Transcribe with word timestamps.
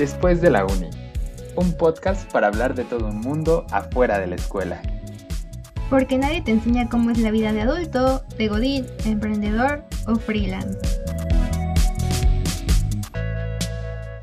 Después 0.00 0.40
de 0.40 0.48
la 0.48 0.64
Uni, 0.64 0.88
un 1.56 1.74
podcast 1.74 2.32
para 2.32 2.46
hablar 2.46 2.74
de 2.74 2.84
todo 2.84 3.08
un 3.08 3.20
mundo 3.20 3.66
afuera 3.70 4.18
de 4.18 4.28
la 4.28 4.36
escuela. 4.36 4.80
Porque 5.90 6.16
nadie 6.16 6.40
te 6.40 6.52
enseña 6.52 6.88
cómo 6.88 7.10
es 7.10 7.18
la 7.18 7.30
vida 7.30 7.52
de 7.52 7.60
adulto, 7.60 8.22
de 8.38 8.48
godín, 8.48 8.86
emprendedor 9.04 9.84
o 10.06 10.16
freelance. 10.16 10.78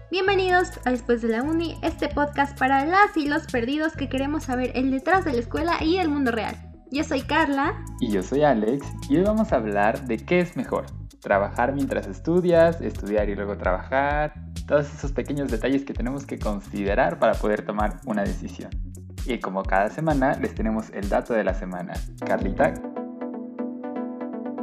Bienvenidos 0.09 0.70
a 0.84 0.89
Después 0.89 1.21
de 1.21 1.27
la 1.27 1.43
Uni, 1.43 1.78
este 1.84 2.09
podcast 2.09 2.57
para 2.57 2.84
las 2.84 3.16
y 3.16 3.28
los 3.28 3.46
perdidos 3.46 3.94
que 3.96 4.09
queremos 4.09 4.46
saber 4.46 4.71
el 4.73 4.89
detrás 4.89 5.25
de 5.25 5.34
la 5.34 5.41
escuela 5.41 5.84
y 5.84 5.98
el 5.98 6.09
mundo 6.09 6.32
real. 6.32 6.55
Yo 6.89 7.04
soy 7.04 7.21
Carla. 7.21 7.75
Y 8.02 8.09
yo 8.09 8.23
soy 8.23 8.41
Alex, 8.41 8.84
y 9.12 9.18
hoy 9.18 9.25
vamos 9.25 9.54
a 9.54 9.57
hablar 9.57 10.07
de 10.07 10.18
qué 10.18 10.39
es 10.39 10.57
mejor. 10.57 10.88
Trabajar 11.21 11.73
mientras 11.73 12.07
estudias, 12.07 12.79
estudiar 12.81 13.29
y 13.29 13.36
luego 13.36 13.57
trabajar, 13.57 14.33
todos 14.68 14.93
esos 14.93 15.11
pequeños 15.11 15.50
detalles 15.50 15.83
que 15.83 15.93
tenemos 15.93 16.25
que 16.25 16.37
considerar 16.37 17.19
para 17.19 17.33
poder 17.33 17.65
tomar 17.65 18.00
una 18.05 18.23
decisión. 18.23 18.69
Y 19.25 19.39
como 19.39 19.64
cada 19.64 19.89
semana 19.89 20.36
les 20.39 20.54
tenemos 20.54 20.89
el 20.92 21.09
dato 21.09 21.33
de 21.33 21.43
la 21.43 21.54
semana. 21.54 21.93
Carlita. 22.25 22.73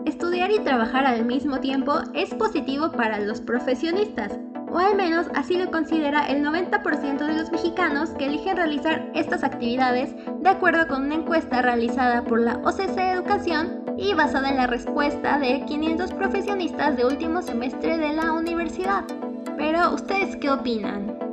Estudiar 0.06 0.51
y 0.52 0.60
trabajar 0.60 1.06
al 1.06 1.24
mismo 1.24 1.60
tiempo 1.60 2.01
es 2.15 2.34
positivo 2.34 2.93
para 2.93 3.18
los 3.18 3.41
profesionistas, 3.41 4.38
o 4.71 4.79
al 4.79 4.96
menos 4.96 5.27
así 5.34 5.57
lo 5.57 5.71
considera 5.71 6.27
el 6.29 6.45
90% 6.45 7.27
de 7.27 7.34
los 7.34 7.51
mexicanos 7.51 8.10
que 8.10 8.27
eligen 8.27 8.57
realizar 8.57 9.10
estas 9.15 9.45
actividades 9.45 10.15
de 10.41 10.48
acuerdo 10.48 10.87
con 10.88 11.05
una 11.05 11.15
encuesta 11.15 11.62
realizada 11.62 12.23
por 12.24 12.41
la 12.41 12.57
OCC 12.59 12.98
Educación 12.98 13.84
y 13.97 14.15
basada 14.15 14.51
en 14.51 14.57
la 14.57 14.66
respuesta 14.66 15.39
de 15.39 15.65
500 15.65 16.12
profesionistas 16.12 16.97
de 16.97 17.05
último 17.05 17.43
semestre 17.43 17.98
de 17.98 18.12
la 18.12 18.33
universidad. 18.33 19.05
Pero, 19.57 19.95
¿ustedes 19.95 20.37
qué 20.37 20.51
opinan? 20.51 21.23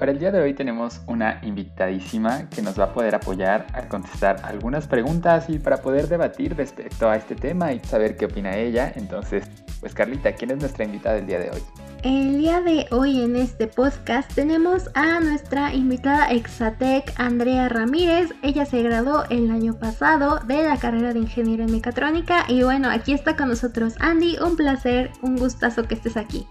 Para 0.00 0.12
el 0.12 0.18
día 0.18 0.32
de 0.32 0.40
hoy 0.40 0.54
tenemos 0.54 1.02
una 1.06 1.40
invitadísima 1.42 2.48
que 2.48 2.62
nos 2.62 2.80
va 2.80 2.84
a 2.84 2.92
poder 2.94 3.14
apoyar 3.14 3.66
a 3.74 3.86
contestar 3.86 4.40
algunas 4.44 4.88
preguntas 4.88 5.50
y 5.50 5.58
para 5.58 5.82
poder 5.82 6.08
debatir 6.08 6.56
respecto 6.56 7.10
a 7.10 7.16
este 7.16 7.34
tema 7.34 7.74
y 7.74 7.80
saber 7.80 8.16
qué 8.16 8.24
opina 8.24 8.56
ella. 8.56 8.90
Entonces, 8.96 9.44
pues 9.78 9.92
Carlita, 9.92 10.32
¿quién 10.32 10.52
es 10.52 10.56
nuestra 10.56 10.86
invitada 10.86 11.16
del 11.16 11.26
día 11.26 11.38
de 11.38 11.50
hoy? 11.50 11.60
El 12.02 12.38
día 12.38 12.62
de 12.62 12.86
hoy 12.92 13.20
en 13.20 13.36
este 13.36 13.66
podcast 13.66 14.34
tenemos 14.34 14.88
a 14.94 15.20
nuestra 15.20 15.74
invitada 15.74 16.30
Exatec 16.30 17.12
Andrea 17.16 17.68
Ramírez. 17.68 18.30
Ella 18.40 18.64
se 18.64 18.82
graduó 18.82 19.24
el 19.28 19.50
año 19.50 19.78
pasado 19.78 20.40
de 20.46 20.62
la 20.62 20.78
carrera 20.78 21.12
de 21.12 21.18
Ingeniería 21.18 21.66
en 21.66 21.72
Mecatrónica 21.72 22.46
y 22.48 22.62
bueno, 22.62 22.88
aquí 22.88 23.12
está 23.12 23.36
con 23.36 23.50
nosotros 23.50 23.96
Andy. 24.00 24.38
Un 24.38 24.56
placer, 24.56 25.10
un 25.20 25.36
gustazo 25.36 25.82
que 25.82 25.92
estés 25.92 26.16
aquí. 26.16 26.46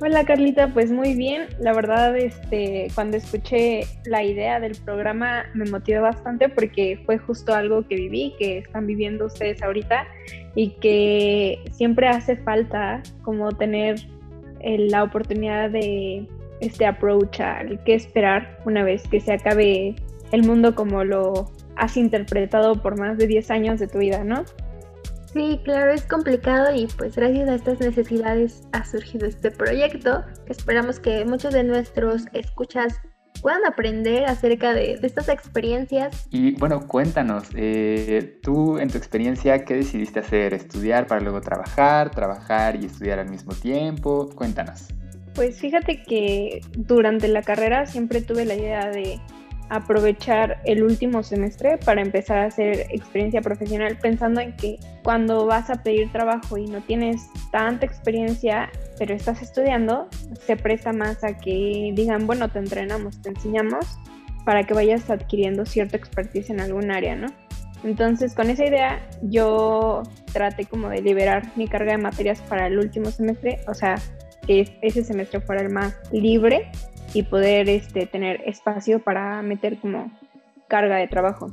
Hola 0.00 0.24
Carlita, 0.24 0.68
pues 0.68 0.92
muy 0.92 1.14
bien. 1.14 1.48
La 1.58 1.72
verdad, 1.72 2.16
este, 2.16 2.86
cuando 2.94 3.16
escuché 3.16 3.80
la 4.04 4.22
idea 4.22 4.60
del 4.60 4.76
programa 4.84 5.46
me 5.54 5.64
motivó 5.64 6.02
bastante 6.02 6.48
porque 6.48 7.00
fue 7.04 7.18
justo 7.18 7.52
algo 7.52 7.86
que 7.88 7.96
viví, 7.96 8.32
que 8.38 8.58
están 8.58 8.86
viviendo 8.86 9.26
ustedes 9.26 9.60
ahorita 9.60 10.06
y 10.54 10.70
que 10.80 11.58
siempre 11.72 12.06
hace 12.06 12.36
falta 12.36 13.02
como 13.22 13.50
tener 13.50 13.96
la 14.62 15.02
oportunidad 15.02 15.70
de 15.70 16.28
este 16.60 16.86
approach 16.86 17.40
al 17.40 17.82
que 17.82 17.94
esperar 17.94 18.60
una 18.64 18.84
vez 18.84 19.02
que 19.08 19.20
se 19.20 19.32
acabe 19.32 19.96
el 20.30 20.44
mundo 20.44 20.76
como 20.76 21.02
lo 21.02 21.50
has 21.74 21.96
interpretado 21.96 22.80
por 22.82 22.96
más 22.96 23.18
de 23.18 23.26
10 23.26 23.50
años 23.50 23.80
de 23.80 23.88
tu 23.88 23.98
vida, 23.98 24.22
¿no? 24.22 24.44
Sí, 25.38 25.60
claro, 25.62 25.92
es 25.92 26.02
complicado 26.02 26.74
y 26.74 26.88
pues 26.88 27.14
gracias 27.14 27.48
a 27.48 27.54
estas 27.54 27.78
necesidades 27.78 28.66
ha 28.72 28.84
surgido 28.84 29.24
este 29.28 29.52
proyecto. 29.52 30.24
Esperamos 30.48 30.98
que 30.98 31.24
muchos 31.24 31.54
de 31.54 31.62
nuestros 31.62 32.24
escuchas 32.32 33.00
puedan 33.40 33.64
aprender 33.64 34.24
acerca 34.24 34.74
de, 34.74 34.98
estas 35.00 35.28
experiencias. 35.28 36.26
Y 36.32 36.56
bueno, 36.56 36.88
cuéntanos, 36.88 37.50
eh, 37.54 38.40
tú 38.42 38.78
en 38.78 38.90
tu 38.90 38.98
experiencia, 38.98 39.64
¿qué 39.64 39.74
decidiste 39.74 40.18
hacer? 40.18 40.54
¿Estudiar 40.54 41.06
para 41.06 41.20
luego 41.20 41.40
trabajar, 41.40 42.10
trabajar 42.10 42.74
y 42.74 42.86
estudiar 42.86 43.20
al 43.20 43.30
mismo 43.30 43.54
tiempo? 43.54 44.28
Cuéntanos. 44.34 44.88
Pues 45.36 45.60
fíjate 45.60 46.02
que 46.02 46.62
durante 46.76 47.28
la 47.28 47.42
carrera 47.42 47.86
siempre 47.86 48.22
tuve 48.22 48.44
la 48.44 48.56
idea 48.56 48.90
de 48.90 49.20
aprovechar 49.70 50.60
el 50.64 50.82
último 50.82 51.22
semestre 51.22 51.78
para 51.78 52.00
empezar 52.00 52.38
a 52.38 52.44
hacer 52.44 52.86
experiencia 52.90 53.40
profesional 53.42 53.98
pensando 54.00 54.40
en 54.40 54.56
que 54.56 54.78
cuando 55.02 55.46
vas 55.46 55.70
a 55.70 55.82
pedir 55.82 56.10
trabajo 56.10 56.56
y 56.56 56.66
no 56.66 56.80
tienes 56.82 57.28
tanta 57.50 57.84
experiencia 57.84 58.70
pero 58.98 59.14
estás 59.14 59.42
estudiando 59.42 60.08
se 60.46 60.56
presta 60.56 60.92
más 60.92 61.22
a 61.24 61.36
que 61.36 61.92
digan 61.94 62.26
bueno 62.26 62.48
te 62.48 62.58
entrenamos 62.58 63.20
te 63.20 63.30
enseñamos 63.30 63.86
para 64.44 64.64
que 64.64 64.74
vayas 64.74 65.10
adquiriendo 65.10 65.66
cierta 65.66 65.96
expertise 65.96 66.50
en 66.50 66.60
algún 66.60 66.90
área 66.90 67.14
no 67.14 67.28
entonces 67.84 68.34
con 68.34 68.50
esa 68.50 68.64
idea 68.64 69.06
yo 69.22 70.02
traté 70.32 70.64
como 70.64 70.88
de 70.88 71.02
liberar 71.02 71.52
mi 71.56 71.68
carga 71.68 71.92
de 71.92 71.98
materias 71.98 72.40
para 72.48 72.66
el 72.66 72.78
último 72.78 73.10
semestre 73.10 73.60
o 73.68 73.74
sea 73.74 73.96
que 74.46 74.78
ese 74.80 75.04
semestre 75.04 75.40
fuera 75.40 75.60
el 75.60 75.70
más 75.70 75.94
libre 76.10 76.70
y 77.14 77.22
poder 77.22 77.68
este, 77.68 78.06
tener 78.06 78.42
espacio 78.46 79.00
para 79.02 79.42
meter 79.42 79.78
como 79.78 80.10
carga 80.68 80.96
de 80.96 81.08
trabajo. 81.08 81.48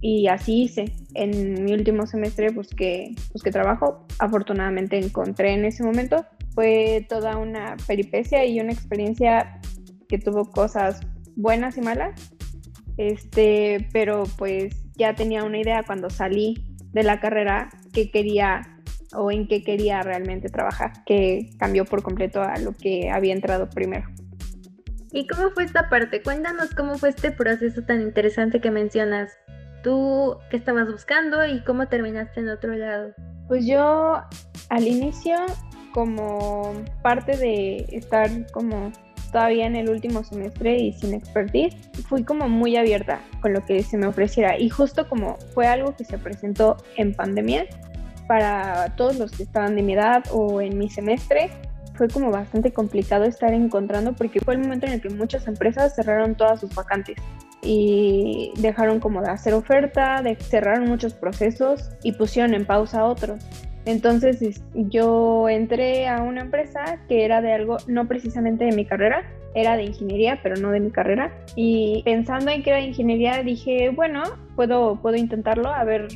Y 0.00 0.26
así 0.28 0.64
hice. 0.64 0.92
En 1.14 1.64
mi 1.64 1.72
último 1.72 2.06
semestre 2.06 2.50
busqué, 2.50 3.14
busqué 3.32 3.50
trabajo. 3.50 4.06
Afortunadamente 4.18 4.98
encontré 4.98 5.54
en 5.54 5.64
ese 5.64 5.82
momento. 5.82 6.26
Fue 6.54 7.06
toda 7.08 7.36
una 7.36 7.76
peripecia 7.86 8.44
y 8.44 8.60
una 8.60 8.72
experiencia 8.72 9.60
que 10.08 10.18
tuvo 10.18 10.50
cosas 10.50 11.00
buenas 11.36 11.78
y 11.78 11.80
malas. 11.80 12.32
Este, 12.96 13.88
pero 13.92 14.24
pues 14.36 14.76
ya 14.96 15.14
tenía 15.14 15.44
una 15.44 15.58
idea 15.58 15.82
cuando 15.84 16.10
salí 16.10 16.64
de 16.92 17.02
la 17.02 17.18
carrera 17.20 17.70
que 17.92 18.10
quería 18.10 18.62
o 19.16 19.30
en 19.30 19.46
qué 19.46 19.62
quería 19.62 20.02
realmente 20.02 20.48
trabajar, 20.48 21.04
que 21.04 21.50
cambió 21.58 21.84
por 21.84 22.02
completo 22.02 22.42
a 22.42 22.58
lo 22.58 22.72
que 22.72 23.10
había 23.10 23.32
entrado 23.32 23.70
primero. 23.70 24.08
¿Y 25.14 25.28
cómo 25.28 25.50
fue 25.50 25.62
esta 25.62 25.88
parte? 25.88 26.20
Cuéntanos 26.22 26.74
cómo 26.74 26.98
fue 26.98 27.10
este 27.10 27.30
proceso 27.30 27.82
tan 27.82 28.02
interesante 28.02 28.60
que 28.60 28.72
mencionas. 28.72 29.30
¿Tú 29.84 30.36
qué 30.50 30.56
estabas 30.56 30.90
buscando 30.90 31.46
y 31.46 31.62
cómo 31.62 31.86
terminaste 31.86 32.40
en 32.40 32.48
otro 32.48 32.74
lado? 32.74 33.12
Pues 33.46 33.64
yo 33.64 34.20
al 34.70 34.82
inicio, 34.82 35.36
como 35.92 36.72
parte 37.00 37.36
de 37.36 37.86
estar 37.92 38.28
como 38.50 38.90
todavía 39.30 39.66
en 39.66 39.76
el 39.76 39.88
último 39.88 40.24
semestre 40.24 40.78
y 40.78 40.92
sin 40.94 41.14
expertise, 41.14 41.76
fui 42.08 42.24
como 42.24 42.48
muy 42.48 42.76
abierta 42.76 43.20
con 43.40 43.52
lo 43.52 43.64
que 43.64 43.84
se 43.84 43.96
me 43.96 44.08
ofreciera. 44.08 44.58
Y 44.58 44.68
justo 44.68 45.08
como 45.08 45.36
fue 45.54 45.68
algo 45.68 45.94
que 45.94 46.04
se 46.04 46.18
presentó 46.18 46.76
en 46.96 47.14
pandemia 47.14 47.66
para 48.26 48.96
todos 48.96 49.16
los 49.20 49.30
que 49.30 49.44
estaban 49.44 49.76
de 49.76 49.82
mi 49.82 49.92
edad 49.92 50.24
o 50.32 50.60
en 50.60 50.76
mi 50.76 50.90
semestre, 50.90 51.52
fue 51.94 52.08
como 52.08 52.30
bastante 52.30 52.72
complicado 52.72 53.24
estar 53.24 53.52
encontrando 53.52 54.12
porque 54.12 54.40
fue 54.40 54.54
el 54.54 54.60
momento 54.60 54.86
en 54.86 54.94
el 54.94 55.00
que 55.00 55.10
muchas 55.10 55.46
empresas 55.46 55.94
cerraron 55.94 56.34
todas 56.34 56.60
sus 56.60 56.74
vacantes 56.74 57.16
y 57.62 58.52
dejaron 58.58 59.00
como 59.00 59.22
de 59.22 59.30
hacer 59.30 59.54
oferta, 59.54 60.20
de 60.22 60.36
cerraron 60.36 60.88
muchos 60.88 61.14
procesos 61.14 61.90
y 62.02 62.12
pusieron 62.12 62.54
en 62.54 62.66
pausa 62.66 63.04
otros. 63.04 63.40
Entonces 63.86 64.62
yo 64.74 65.48
entré 65.48 66.08
a 66.08 66.22
una 66.22 66.42
empresa 66.42 67.00
que 67.08 67.24
era 67.24 67.40
de 67.40 67.52
algo 67.52 67.76
no 67.86 68.06
precisamente 68.08 68.64
de 68.64 68.72
mi 68.72 68.86
carrera, 68.86 69.24
era 69.54 69.76
de 69.76 69.84
ingeniería, 69.84 70.40
pero 70.42 70.56
no 70.56 70.70
de 70.70 70.80
mi 70.80 70.90
carrera. 70.90 71.32
Y 71.54 72.02
pensando 72.04 72.50
en 72.50 72.62
que 72.62 72.70
era 72.70 72.78
de 72.80 72.86
ingeniería, 72.86 73.42
dije, 73.42 73.90
bueno, 73.90 74.22
puedo, 74.56 74.96
puedo 75.00 75.16
intentarlo, 75.16 75.68
a 75.68 75.84
ver 75.84 76.08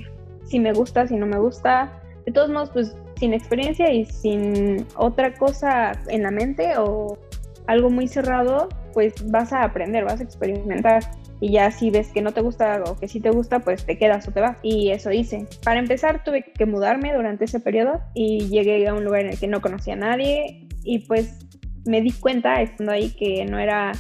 si 0.45 0.59
me 0.59 0.73
gusta, 0.73 1.07
si 1.07 1.17
no 1.17 1.27
me 1.27 1.39
gusta. 1.39 1.93
De 2.25 2.33
todos 2.33 2.51
modos, 2.51 2.71
pues 2.71 2.97
sin 3.19 3.35
experiencia 3.35 3.93
y 3.93 4.05
sin 4.07 4.87
otra 4.97 5.35
cosa 5.35 5.93
en 6.09 6.23
la 6.23 6.31
mente 6.31 6.77
o 6.79 7.19
algo 7.67 7.91
muy 7.91 8.09
cerrado, 8.09 8.69
pues 8.93 9.31
vas 9.31 9.53
a 9.53 9.63
aprender, 9.63 10.05
vas 10.05 10.21
a 10.21 10.25
experimentar. 10.25 11.03
Y 11.41 11.53
ya 11.53 11.71
si 11.71 11.91
ves 11.91 12.09
que 12.09 12.23
no 12.23 12.33
te 12.33 12.41
gusta 12.41 12.83
o 12.85 12.97
que 12.99 13.07
sí 13.07 13.21
te 13.21 13.31
gusta, 13.31 13.61
pues 13.61 13.85
te 13.85 13.97
quedas 13.97 14.27
o 14.27 14.33
te 14.33 14.41
vas. 14.41 14.57
Y 14.63 14.91
eso 14.91 15.13
hice. 15.13 15.47
Para 15.63 15.79
empezar 15.79 16.25
tuve 16.25 16.43
que 16.43 16.67
mudarme 16.67 17.15
durante 17.15 17.45
ese 17.45 17.61
periodo 17.61 18.01
y 18.15 18.49
llegué 18.49 18.89
a 18.89 18.95
un 18.95 19.05
lugar 19.05 19.21
en 19.21 19.31
el 19.31 19.39
que 19.39 19.47
no 19.47 19.61
conocía 19.61 19.95
a 19.95 19.99
nadie 19.99 20.67
y 20.83 21.01
pues 21.01 21.47
me 21.85 22.01
di 22.01 22.13
cuenta 22.13 22.61
estando 22.61 22.93
ahí 22.93 23.11
que 23.11 23.45
no 23.45 23.59
era 23.59 23.93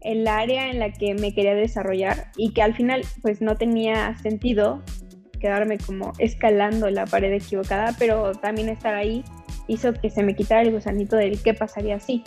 el 0.00 0.28
área 0.28 0.70
en 0.70 0.78
la 0.78 0.92
que 0.92 1.14
me 1.14 1.34
quería 1.34 1.54
desarrollar 1.54 2.30
y 2.36 2.52
que 2.52 2.62
al 2.62 2.74
final 2.74 3.02
pues 3.22 3.40
no 3.40 3.56
tenía 3.56 4.16
sentido 4.18 4.82
quedarme 5.38 5.78
como 5.78 6.12
escalando 6.18 6.90
la 6.90 7.06
pared 7.06 7.32
equivocada, 7.32 7.94
pero 7.98 8.32
también 8.32 8.68
estar 8.68 8.94
ahí 8.94 9.24
hizo 9.66 9.92
que 9.92 10.10
se 10.10 10.22
me 10.22 10.34
quitara 10.34 10.62
el 10.62 10.72
gusanito 10.72 11.16
del 11.16 11.40
qué 11.42 11.54
pasaría 11.54 11.96
así. 11.96 12.24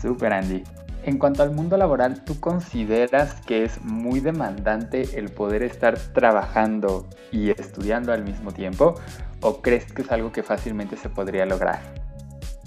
Super 0.00 0.32
Andy. 0.32 0.62
En 1.04 1.18
cuanto 1.18 1.42
al 1.42 1.50
mundo 1.50 1.76
laboral, 1.76 2.22
¿tú 2.22 2.38
consideras 2.38 3.34
que 3.40 3.64
es 3.64 3.82
muy 3.82 4.20
demandante 4.20 5.18
el 5.18 5.30
poder 5.30 5.64
estar 5.64 5.98
trabajando 5.98 7.08
y 7.32 7.50
estudiando 7.50 8.12
al 8.12 8.22
mismo 8.22 8.52
tiempo? 8.52 8.94
¿O 9.40 9.60
crees 9.60 9.92
que 9.92 10.02
es 10.02 10.12
algo 10.12 10.30
que 10.30 10.44
fácilmente 10.44 10.96
se 10.96 11.08
podría 11.08 11.44
lograr? 11.44 11.80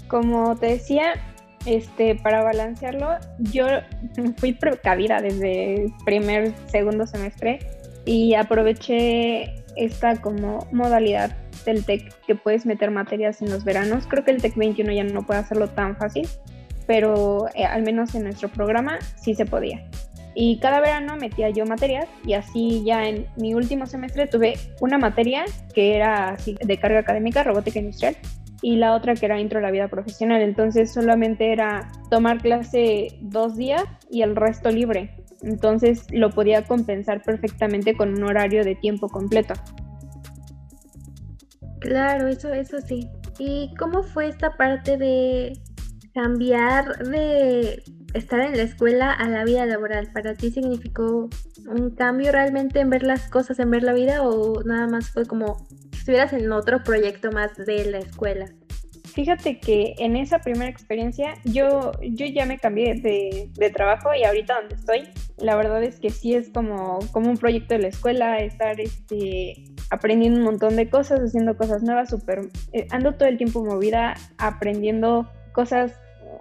Como 0.08 0.54
te 0.56 0.66
decía, 0.66 1.14
este, 1.64 2.14
para 2.14 2.42
balancearlo, 2.42 3.16
yo 3.38 3.66
fui 4.36 4.52
precavida 4.52 5.22
desde 5.22 5.90
primer, 6.04 6.52
segundo 6.66 7.06
semestre 7.06 7.60
y 8.04 8.34
aproveché 8.34 9.64
esta 9.76 10.20
como 10.20 10.66
modalidad 10.72 11.36
del 11.64 11.84
TEC 11.84 12.12
que 12.26 12.34
puedes 12.34 12.66
meter 12.66 12.90
materias 12.90 13.42
en 13.42 13.50
los 13.50 13.64
veranos. 13.64 14.06
Creo 14.06 14.24
que 14.24 14.30
el 14.30 14.42
TEC 14.42 14.56
21 14.56 14.92
ya 14.92 15.04
no 15.04 15.22
puede 15.22 15.40
hacerlo 15.40 15.68
tan 15.68 15.96
fácil, 15.96 16.28
pero 16.86 17.46
eh, 17.54 17.64
al 17.64 17.82
menos 17.82 18.14
en 18.14 18.24
nuestro 18.24 18.48
programa 18.48 18.98
sí 19.16 19.34
se 19.34 19.46
podía. 19.46 19.88
Y 20.34 20.58
cada 20.58 20.80
verano 20.80 21.16
metía 21.16 21.48
yo 21.48 21.64
materias 21.64 22.06
y 22.24 22.34
así 22.34 22.84
ya 22.84 23.08
en 23.08 23.26
mi 23.36 23.54
último 23.54 23.86
semestre 23.86 24.26
tuve 24.26 24.54
una 24.80 24.98
materia 24.98 25.46
que 25.74 25.96
era 25.96 26.30
así 26.30 26.56
de 26.62 26.78
carga 26.78 26.98
académica, 26.98 27.42
robótica 27.42 27.78
industrial, 27.78 28.16
y 28.62 28.76
la 28.76 28.94
otra 28.94 29.14
que 29.14 29.26
era 29.26 29.40
intro 29.40 29.58
a 29.58 29.62
la 29.62 29.70
vida 29.70 29.88
profesional. 29.88 30.42
Entonces 30.42 30.92
solamente 30.92 31.52
era 31.52 31.90
tomar 32.10 32.42
clase 32.42 33.16
dos 33.20 33.56
días 33.56 33.84
y 34.10 34.22
el 34.22 34.36
resto 34.36 34.70
libre. 34.70 35.15
Entonces 35.42 36.06
lo 36.10 36.30
podía 36.30 36.64
compensar 36.64 37.22
perfectamente 37.22 37.96
con 37.96 38.10
un 38.10 38.24
horario 38.24 38.64
de 38.64 38.74
tiempo 38.74 39.08
completo. 39.08 39.54
Claro, 41.80 42.28
eso, 42.28 42.52
eso 42.52 42.78
sí. 42.80 43.08
¿Y 43.38 43.74
cómo 43.78 44.02
fue 44.02 44.28
esta 44.28 44.56
parte 44.56 44.96
de 44.96 45.52
cambiar 46.14 47.04
de 47.06 47.82
estar 48.14 48.40
en 48.40 48.56
la 48.56 48.62
escuela 48.62 49.12
a 49.12 49.28
la 49.28 49.44
vida 49.44 49.66
laboral? 49.66 50.10
¿Para 50.12 50.34
ti 50.34 50.50
significó 50.50 51.28
un 51.68 51.94
cambio 51.94 52.32
realmente 52.32 52.80
en 52.80 52.90
ver 52.90 53.02
las 53.02 53.28
cosas, 53.28 53.58
en 53.58 53.70
ver 53.70 53.82
la 53.82 53.92
vida 53.92 54.22
o 54.22 54.62
nada 54.64 54.88
más 54.88 55.10
fue 55.10 55.26
como 55.26 55.66
si 55.92 55.98
estuvieras 55.98 56.32
en 56.32 56.50
otro 56.50 56.82
proyecto 56.82 57.30
más 57.30 57.54
de 57.56 57.84
la 57.90 57.98
escuela? 57.98 58.46
Fíjate 59.16 59.58
que 59.58 59.94
en 59.96 60.14
esa 60.14 60.40
primera 60.40 60.68
experiencia 60.68 61.38
yo, 61.44 61.92
yo 62.02 62.26
ya 62.26 62.44
me 62.44 62.58
cambié 62.58 62.96
de, 62.96 63.48
de, 63.50 63.70
trabajo 63.70 64.10
y 64.14 64.22
ahorita 64.24 64.60
donde 64.60 64.74
estoy, 64.74 65.08
la 65.38 65.56
verdad 65.56 65.82
es 65.82 65.98
que 65.98 66.10
sí 66.10 66.34
es 66.34 66.50
como, 66.50 66.98
como 67.12 67.30
un 67.30 67.38
proyecto 67.38 67.72
de 67.72 67.80
la 67.80 67.88
escuela, 67.88 68.40
estar 68.40 68.78
este, 68.78 69.64
aprendiendo 69.88 70.40
un 70.40 70.44
montón 70.44 70.76
de 70.76 70.90
cosas, 70.90 71.20
haciendo 71.20 71.56
cosas 71.56 71.82
nuevas, 71.82 72.10
súper, 72.10 72.42
eh, 72.74 72.86
ando 72.90 73.14
todo 73.14 73.26
el 73.26 73.38
tiempo 73.38 73.64
movida, 73.64 74.12
aprendiendo 74.36 75.26
cosas 75.54 75.98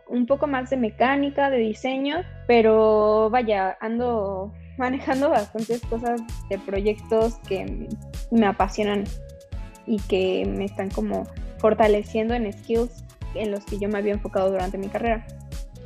un 0.10 0.25
poco 0.25 0.45
más 0.45 0.69
de 0.69 0.75
mecánica, 0.75 1.50
de 1.50 1.60
diseño, 1.60 2.24
pero 2.45 3.30
vaya, 3.30 3.78
ando 3.80 4.51
manejando 4.78 5.30
bastantes 5.30 5.80
cosas 5.80 6.21
de 6.50 6.60
proyectos 6.60 7.36
que 7.48 7.88
me 8.31 8.45
apasionan 8.45 9.06
y 9.88 9.98
que 10.10 10.45
me 10.45 10.66
están 10.66 10.89
como 10.89 11.25
fortaleciendo 11.66 12.36
en 12.36 12.54
skills 12.54 13.04
en 13.34 13.50
los 13.50 13.66
que 13.66 13.80
yo 13.80 13.90
me 13.90 13.98
había 13.98 14.14
enfocado 14.14 14.52
durante 14.52 14.78
mi 14.78 14.88
carrera. 14.88 15.26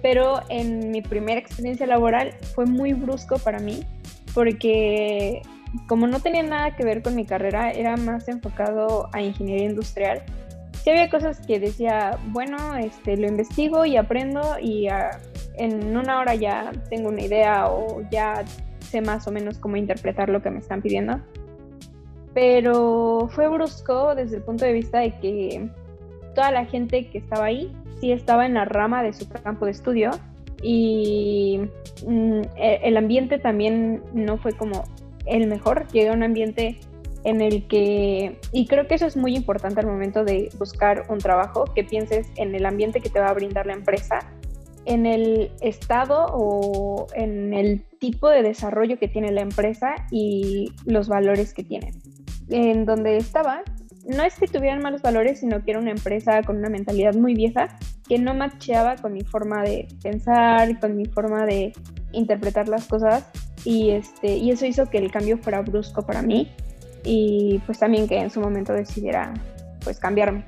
Pero 0.02 0.42
en 0.50 0.92
mi 0.92 1.02
primera 1.02 1.40
experiencia 1.40 1.88
laboral 1.88 2.34
fue 2.54 2.66
muy 2.66 2.92
brusco 2.92 3.38
para 3.38 3.60
mí 3.60 3.86
porque 4.34 5.42
como 5.88 6.06
no 6.06 6.20
tenía 6.20 6.44
nada 6.44 6.76
que 6.76 6.84
ver 6.84 7.02
con 7.02 7.16
mi 7.16 7.26
carrera, 7.26 7.72
era 7.72 7.96
más 7.96 8.28
enfocado 8.28 9.08
a 9.14 9.22
ingeniería 9.22 9.70
industrial. 9.70 10.22
Sí 10.84 10.90
había 10.90 11.10
cosas 11.10 11.40
que 11.40 11.62
decía, 11.62 12.20
bueno, 12.28 12.76
este, 12.76 13.16
lo 13.16 13.30
investigo 13.30 13.86
y 13.86 13.96
aprendo 13.96 14.58
y 14.62 14.90
ah, 14.90 15.12
en 15.56 15.96
una 15.96 16.20
hora 16.20 16.36
ya 16.36 16.74
tengo 16.90 17.08
una 17.08 17.22
idea 17.22 17.70
o 17.70 18.02
ya 18.12 18.44
sé 18.82 19.00
más 19.00 19.28
o 19.28 19.32
menos 19.32 19.58
cómo 19.60 19.78
interpretar 19.78 20.28
lo 20.28 20.42
que 20.42 20.50
me 20.50 20.60
están 20.60 20.82
pidiendo. 20.82 21.22
Pero 22.40 23.28
fue 23.34 23.50
brusco 23.50 24.16
desde 24.16 24.38
el 24.38 24.44
punto 24.44 24.64
de 24.64 24.72
vista 24.72 25.00
de 25.00 25.12
que 25.20 25.70
toda 26.36 26.52
la 26.52 26.64
gente 26.64 27.10
que 27.10 27.18
estaba 27.18 27.48
ahí 27.48 27.70
sí 28.00 28.14
estaba 28.14 28.46
en 28.46 28.54
la 28.54 28.64
rama 28.64 29.04
de 29.04 29.12
su 29.12 29.28
campo 29.28 29.66
de 29.66 29.72
estudio 29.72 30.12
y 30.64 31.60
mm, 32.08 32.42
e, 32.56 32.80
el 32.84 32.96
ambiente 32.96 33.40
también 33.40 34.02
no 34.14 34.38
fue 34.38 34.54
como 34.54 34.86
el 35.26 35.48
mejor, 35.48 35.86
llegué 35.92 36.12
a 36.12 36.14
un 36.14 36.24
ambiente 36.24 36.80
en 37.26 37.42
el 37.42 37.68
que, 37.68 38.40
y 38.54 38.68
creo 38.68 38.88
que 38.88 38.96
eso 38.96 39.06
es 39.06 39.18
muy 39.18 39.36
importante 39.36 39.82
al 39.82 39.88
momento 39.88 40.24
de 40.24 40.48
buscar 40.58 41.08
un 41.10 41.18
trabajo, 41.18 41.66
que 41.66 41.84
pienses 41.84 42.26
en 42.38 42.56
el 42.56 42.66
ambiente 42.66 43.02
que 43.02 43.10
te 43.10 43.20
va 43.20 43.28
a 43.28 43.34
brindar 43.34 43.66
la 43.66 43.74
empresa, 43.74 44.20
en 44.86 45.06
el 45.06 45.52
estado 45.60 46.28
o 46.32 47.08
en 47.16 47.54
el 47.54 47.84
tipo 48.00 48.30
de 48.30 48.44
desarrollo 48.44 48.98
que 48.98 49.10
tiene 49.10 49.30
la 49.34 49.42
empresa 49.42 50.08
y 50.10 50.72
los 50.86 51.10
valores 51.10 51.54
que 51.54 51.66
tiene. 51.66 51.92
En 52.50 52.86
donde 52.86 53.18
estaba, 53.18 53.62
no 54.06 54.24
es 54.24 54.36
que 54.36 54.48
tuvieran 54.48 54.82
malos 54.82 55.02
valores, 55.02 55.40
sino 55.40 55.64
que 55.64 55.72
era 55.72 55.80
una 55.80 55.92
empresa 55.92 56.42
con 56.44 56.58
una 56.58 56.70
mentalidad 56.70 57.14
muy 57.14 57.36
vieja 57.36 57.68
que 58.08 58.18
no 58.18 58.34
macheaba 58.34 58.96
con 58.96 59.14
mi 59.14 59.22
forma 59.22 59.62
de 59.64 59.88
pensar, 60.02 60.80
con 60.80 60.98
mi 60.98 61.06
forma 61.06 61.46
de 61.46 61.74
interpretar 62.12 62.68
las 62.68 62.86
cosas 62.88 63.26
y, 63.64 63.92
este, 63.92 64.36
y 64.36 64.52
eso 64.52 64.66
hizo 64.66 64.90
que 64.90 64.98
el 64.98 65.12
cambio 65.12 65.38
fuera 65.38 65.62
brusco 65.62 66.06
para 66.06 66.22
mí 66.22 66.52
y 67.04 67.60
pues 67.66 67.80
también 67.80 68.08
que 68.08 68.18
en 68.18 68.30
su 68.30 68.42
momento 68.42 68.74
decidiera 68.74 69.34
pues 69.84 70.00
cambiarme. 70.00 70.44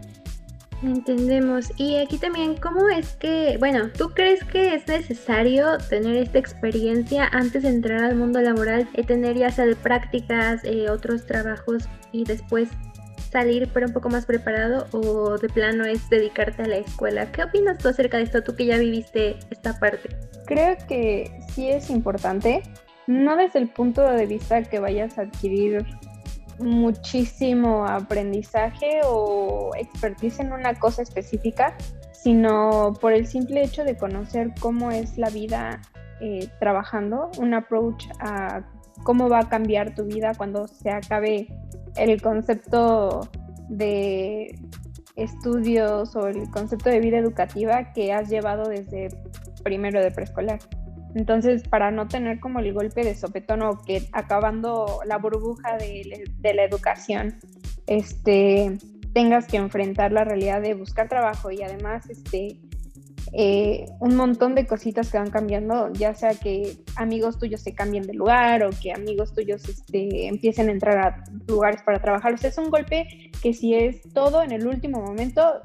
Entendemos. 0.83 1.71
Y 1.77 1.97
aquí 1.97 2.17
también, 2.17 2.55
¿cómo 2.55 2.89
es 2.89 3.15
que, 3.17 3.57
bueno, 3.59 3.89
tú 3.95 4.09
crees 4.09 4.43
que 4.43 4.73
es 4.73 4.87
necesario 4.87 5.77
tener 5.89 6.17
esta 6.17 6.39
experiencia 6.39 7.27
antes 7.31 7.63
de 7.63 7.69
entrar 7.69 8.03
al 8.03 8.15
mundo 8.15 8.41
laboral, 8.41 8.87
y 8.95 9.03
tener 9.03 9.37
ya 9.37 9.51
sea 9.51 9.65
de 9.65 9.75
prácticas, 9.75 10.63
eh, 10.63 10.89
otros 10.89 11.25
trabajos 11.25 11.87
y 12.11 12.23
después 12.23 12.69
salir 13.31 13.69
pero 13.73 13.87
un 13.87 13.93
poco 13.93 14.09
más 14.09 14.25
preparado 14.25 14.87
o 14.91 15.37
de 15.37 15.47
plano 15.47 15.85
es 15.85 16.09
dedicarte 16.09 16.63
a 16.63 16.67
la 16.67 16.77
escuela? 16.77 17.31
¿Qué 17.31 17.43
opinas 17.43 17.77
tú 17.77 17.87
acerca 17.87 18.17
de 18.17 18.23
esto, 18.23 18.43
tú 18.43 18.55
que 18.55 18.65
ya 18.65 18.77
viviste 18.77 19.37
esta 19.49 19.79
parte? 19.79 20.09
Creo 20.45 20.75
que 20.87 21.31
sí 21.53 21.69
es 21.69 21.89
importante 21.89 22.61
no 23.07 23.35
desde 23.35 23.59
el 23.59 23.69
punto 23.69 24.03
de 24.03 24.25
vista 24.25 24.61
que 24.63 24.79
vayas 24.79 25.17
a 25.17 25.23
adquirir 25.23 25.85
muchísimo 26.59 27.85
aprendizaje 27.85 29.01
o 29.05 29.71
expertise 29.77 30.39
en 30.39 30.53
una 30.53 30.75
cosa 30.75 31.01
específica, 31.01 31.75
sino 32.11 32.93
por 32.99 33.13
el 33.13 33.27
simple 33.27 33.63
hecho 33.63 33.83
de 33.83 33.97
conocer 33.97 34.51
cómo 34.59 34.91
es 34.91 35.17
la 35.17 35.29
vida 35.29 35.81
eh, 36.19 36.47
trabajando, 36.59 37.31
un 37.39 37.53
approach 37.53 38.05
a 38.19 38.63
cómo 39.03 39.29
va 39.29 39.39
a 39.39 39.49
cambiar 39.49 39.95
tu 39.95 40.05
vida 40.05 40.33
cuando 40.37 40.67
se 40.67 40.91
acabe 40.91 41.47
el 41.95 42.21
concepto 42.21 43.27
de 43.69 44.55
estudios 45.15 46.15
o 46.15 46.27
el 46.27 46.49
concepto 46.51 46.89
de 46.89 46.99
vida 46.99 47.17
educativa 47.17 47.91
que 47.93 48.13
has 48.13 48.29
llevado 48.29 48.69
desde 48.69 49.09
primero 49.63 50.01
de 50.01 50.11
preescolar. 50.11 50.59
Entonces, 51.15 51.67
para 51.67 51.91
no 51.91 52.07
tener 52.07 52.39
como 52.39 52.59
el 52.59 52.73
golpe 52.73 53.03
de 53.03 53.15
sopetón 53.15 53.61
o 53.63 53.81
que 53.81 54.07
acabando 54.13 54.99
la 55.05 55.17
burbuja 55.17 55.77
de, 55.77 56.53
la 56.53 56.63
educación, 56.63 57.35
este, 57.87 58.77
tengas 59.13 59.47
que 59.47 59.57
enfrentar 59.57 60.11
la 60.11 60.23
realidad 60.23 60.61
de 60.61 60.73
buscar 60.73 61.09
trabajo 61.09 61.51
y 61.51 61.61
además 61.63 62.09
este, 62.09 62.59
eh, 63.33 63.85
un 63.99 64.15
montón 64.15 64.55
de 64.55 64.65
cositas 64.65 65.09
que 65.09 65.17
van 65.17 65.31
cambiando, 65.31 65.91
ya 65.93 66.13
sea 66.13 66.33
que 66.33 66.77
amigos 66.95 67.39
tuyos 67.39 67.61
se 67.61 67.73
cambien 67.73 68.07
de 68.07 68.13
lugar 68.13 68.63
o 68.63 68.69
que 68.69 68.91
amigos 68.93 69.33
tuyos 69.33 69.67
este, 69.67 70.27
empiecen 70.27 70.69
a 70.69 70.71
entrar 70.71 70.97
a 70.97 71.23
lugares 71.47 71.81
para 71.83 72.01
trabajar. 72.01 72.33
O 72.33 72.37
sea, 72.37 72.49
es 72.49 72.57
un 72.57 72.69
golpe 72.69 73.31
que 73.41 73.53
si 73.53 73.73
es 73.73 74.01
todo 74.13 74.43
en 74.43 74.51
el 74.51 74.67
último 74.67 75.01
momento, 75.01 75.61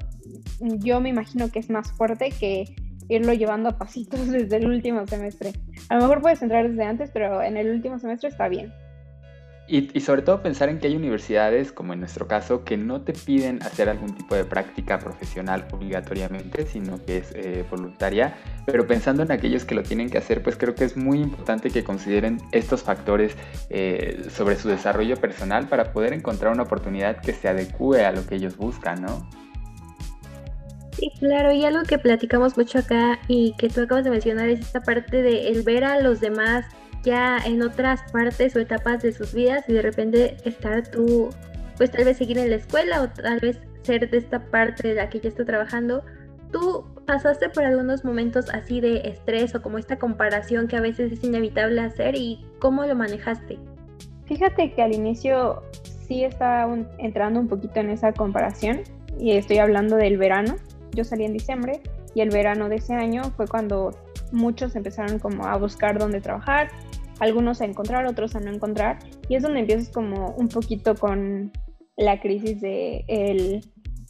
yo 0.59 0.99
me 0.99 1.09
imagino 1.09 1.49
que 1.49 1.59
es 1.59 1.69
más 1.69 1.91
fuerte 1.93 2.29
que 2.37 2.65
irlo 3.09 3.33
llevando 3.33 3.69
a 3.69 3.77
pasitos 3.77 4.27
desde 4.31 4.57
el 4.57 4.67
último 4.67 5.05
semestre. 5.07 5.53
A 5.89 5.95
lo 5.95 6.01
mejor 6.01 6.21
puedes 6.21 6.41
entrar 6.41 6.69
desde 6.69 6.83
antes, 6.83 7.11
pero 7.11 7.41
en 7.41 7.57
el 7.57 7.69
último 7.69 7.99
semestre 7.99 8.29
está 8.29 8.47
bien. 8.47 8.73
Y, 9.69 9.99
sobre 9.99 10.21
todo 10.21 10.41
pensar 10.41 10.69
en 10.69 10.79
que 10.79 10.87
hay 10.87 10.95
universidades, 10.95 11.73
como 11.73 11.91
en 11.91 11.99
nuestro 11.99 12.25
caso, 12.25 12.63
que 12.63 12.77
no 12.77 13.01
te 13.01 13.11
piden 13.11 13.61
hacer 13.63 13.89
algún 13.89 14.15
tipo 14.15 14.33
de 14.33 14.45
práctica 14.45 14.97
profesional 14.97 15.67
obligatoriamente, 15.73 16.65
sino 16.65 17.03
que 17.03 17.17
es 17.17 17.33
eh, 17.35 17.65
voluntaria. 17.69 18.37
Pero 18.65 18.87
pensando 18.87 19.23
en 19.23 19.31
aquellos 19.33 19.65
que 19.65 19.75
lo 19.75 19.83
tienen 19.83 20.09
que 20.09 20.19
hacer, 20.19 20.41
pues 20.41 20.55
creo 20.55 20.73
que 20.73 20.85
es 20.85 20.95
muy 20.95 21.19
importante 21.19 21.69
que 21.69 21.83
consideren 21.83 22.37
estos 22.53 22.81
factores 22.81 23.35
eh, 23.69 24.25
sobre 24.29 24.55
su 24.55 24.69
desarrollo 24.69 25.17
personal 25.17 25.67
para 25.67 25.91
poder 25.91 26.13
encontrar 26.13 26.53
una 26.53 26.63
oportunidad 26.63 27.19
que 27.19 27.33
se 27.33 27.49
adecue 27.49 28.05
a 28.05 28.13
lo 28.13 28.25
que 28.25 28.35
ellos 28.35 28.55
buscan, 28.55 29.01
¿no? 29.01 29.27
Sí, 30.97 31.11
claro, 31.19 31.51
y 31.51 31.63
algo 31.63 31.83
que 31.83 31.99
platicamos 31.99 32.57
mucho 32.57 32.79
acá 32.79 33.19
y 33.27 33.53
que 33.59 33.69
tú 33.69 33.81
acabas 33.81 34.03
de 34.03 34.09
mencionar 34.09 34.49
es 34.49 34.61
esta 34.61 34.81
parte 34.81 35.21
de 35.21 35.49
el 35.49 35.61
ver 35.61 35.83
a 35.83 36.01
los 36.01 36.19
demás 36.19 36.65
ya 37.03 37.37
en 37.45 37.61
otras 37.61 38.01
partes 38.11 38.55
o 38.55 38.59
etapas 38.59 39.03
de 39.03 39.11
sus 39.11 39.31
vidas 39.31 39.63
y 39.67 39.73
de 39.73 39.83
repente 39.83 40.37
estar 40.43 40.87
tú, 40.87 41.29
pues 41.77 41.91
tal 41.91 42.03
vez 42.03 42.17
seguir 42.17 42.39
en 42.39 42.49
la 42.49 42.55
escuela 42.55 43.03
o 43.03 43.09
tal 43.09 43.39
vez 43.39 43.59
ser 43.83 44.09
de 44.09 44.17
esta 44.17 44.43
parte 44.45 44.87
de 44.87 44.95
la 44.95 45.07
que 45.07 45.19
ya 45.19 45.29
está 45.29 45.45
trabajando. 45.45 46.03
¿Tú 46.51 46.83
pasaste 47.05 47.49
por 47.49 47.63
algunos 47.63 48.03
momentos 48.03 48.49
así 48.51 48.81
de 48.81 49.01
estrés 49.07 49.53
o 49.53 49.61
como 49.61 49.77
esta 49.77 49.99
comparación 49.99 50.67
que 50.67 50.77
a 50.77 50.81
veces 50.81 51.11
es 51.11 51.23
inevitable 51.23 51.79
hacer 51.79 52.15
y 52.15 52.43
cómo 52.57 52.85
lo 52.85 52.95
manejaste? 52.95 53.59
Fíjate 54.25 54.73
que 54.73 54.81
al 54.81 54.95
inicio 54.95 55.61
sí 56.07 56.23
estaba 56.23 56.75
entrando 56.97 57.39
un 57.39 57.47
poquito 57.47 57.81
en 57.81 57.91
esa 57.91 58.13
comparación 58.13 58.81
y 59.19 59.33
estoy 59.33 59.59
hablando 59.59 59.95
del 59.95 60.17
verano 60.17 60.55
yo 60.97 61.03
salí 61.03 61.23
en 61.23 61.33
diciembre 61.33 61.81
y 62.15 62.21
el 62.21 62.29
verano 62.29 62.67
de 62.67 62.77
ese 62.77 62.93
año 62.93 63.23
fue 63.35 63.47
cuando 63.47 63.91
muchos 64.31 64.75
empezaron 64.75 65.19
como 65.19 65.45
a 65.45 65.55
buscar 65.57 65.97
dónde 65.97 66.19
trabajar, 66.19 66.69
algunos 67.19 67.61
a 67.61 67.65
encontrar, 67.65 68.05
otros 68.05 68.35
a 68.35 68.39
no 68.39 68.51
encontrar, 68.51 68.99
y 69.29 69.35
es 69.35 69.43
donde 69.43 69.61
empiezas 69.61 69.89
como 69.89 70.31
un 70.31 70.49
poquito 70.49 70.95
con 70.95 71.51
la 71.95 72.19
crisis 72.19 72.59
de 72.61 73.05
el, 73.07 73.61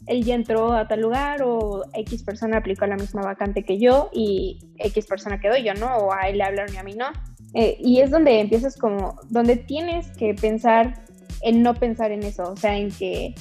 él 0.06 0.24
ya 0.24 0.34
entró 0.34 0.72
a 0.72 0.88
tal 0.88 1.02
lugar 1.02 1.42
o 1.42 1.84
X 1.92 2.22
persona 2.22 2.58
aplicó 2.58 2.86
la 2.86 2.96
misma 2.96 3.22
vacante 3.22 3.62
que 3.62 3.78
yo 3.78 4.10
y 4.12 4.58
X 4.78 5.06
persona 5.06 5.40
quedó 5.40 5.56
yo, 5.56 5.74
¿no? 5.74 5.96
O 5.96 6.12
a 6.12 6.28
él 6.28 6.38
le 6.38 6.44
hablaron 6.44 6.74
y 6.74 6.78
a 6.78 6.82
mí 6.82 6.94
no. 6.94 7.06
Eh, 7.54 7.78
y 7.80 8.00
es 8.00 8.10
donde 8.10 8.40
empiezas 8.40 8.76
como, 8.76 9.16
donde 9.30 9.56
tienes 9.56 10.08
que 10.16 10.34
pensar 10.34 11.02
en 11.42 11.62
no 11.62 11.74
pensar 11.74 12.10
en 12.10 12.22
eso, 12.22 12.52
o 12.52 12.56
sea, 12.56 12.76
en 12.76 12.90
que 12.90 13.34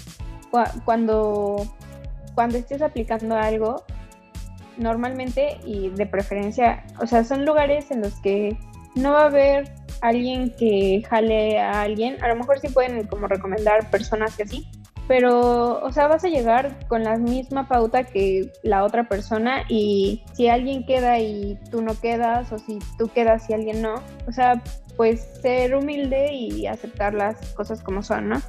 cuando, 0.85 1.65
cuando 2.37 2.59
estés 2.59 2.83
aplicando 2.83 3.35
algo, 3.35 3.83
normalmente 4.77 5.57
y 5.65 5.89
de 5.89 6.05
preferencia, 6.05 6.83
o 7.01 7.07
sea, 7.07 7.23
son 7.23 7.47
lugares 7.47 7.89
en 7.89 8.01
los 8.01 8.13
que 8.21 8.55
no 8.93 9.13
va 9.13 9.23
a 9.23 9.25
haber 9.25 9.73
alguien 10.01 10.53
que 10.55 11.01
jale 11.09 11.59
a 11.59 11.81
alguien, 11.81 12.23
a 12.23 12.27
lo 12.27 12.35
mejor 12.35 12.59
sí 12.59 12.67
pueden 12.67 13.07
como 13.07 13.25
recomendar 13.25 13.89
personas 13.89 14.37
que 14.37 14.43
así, 14.43 14.67
pero, 15.07 15.83
o 15.83 15.91
sea, 15.91 16.05
vas 16.05 16.25
a 16.25 16.27
llegar 16.27 16.77
con 16.87 17.03
la 17.03 17.17
misma 17.17 17.67
pauta 17.67 18.03
que 18.03 18.51
la 18.61 18.83
otra 18.83 19.09
persona 19.09 19.63
y 19.67 20.23
si 20.33 20.47
alguien 20.47 20.85
queda 20.85 21.17
y 21.17 21.57
tú 21.71 21.81
no 21.81 21.99
quedas 21.99 22.51
o 22.51 22.59
si 22.59 22.77
tú 22.99 23.07
quedas 23.07 23.49
y 23.49 23.53
alguien 23.53 23.81
no, 23.81 23.95
o 24.27 24.31
sea, 24.31 24.61
pues 24.95 25.39
ser 25.41 25.75
humilde 25.75 26.33
y 26.33 26.67
aceptar 26.67 27.15
las 27.15 27.53
cosas 27.55 27.81
como 27.81 28.03
son, 28.03 28.29
¿no? 28.29 28.41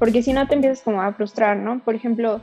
Porque 0.00 0.24
si 0.24 0.32
no 0.32 0.48
te 0.48 0.56
empiezas 0.56 0.82
como 0.82 1.00
a 1.02 1.12
frustrar, 1.12 1.56
¿no? 1.56 1.78
Por 1.84 1.94
ejemplo, 1.94 2.40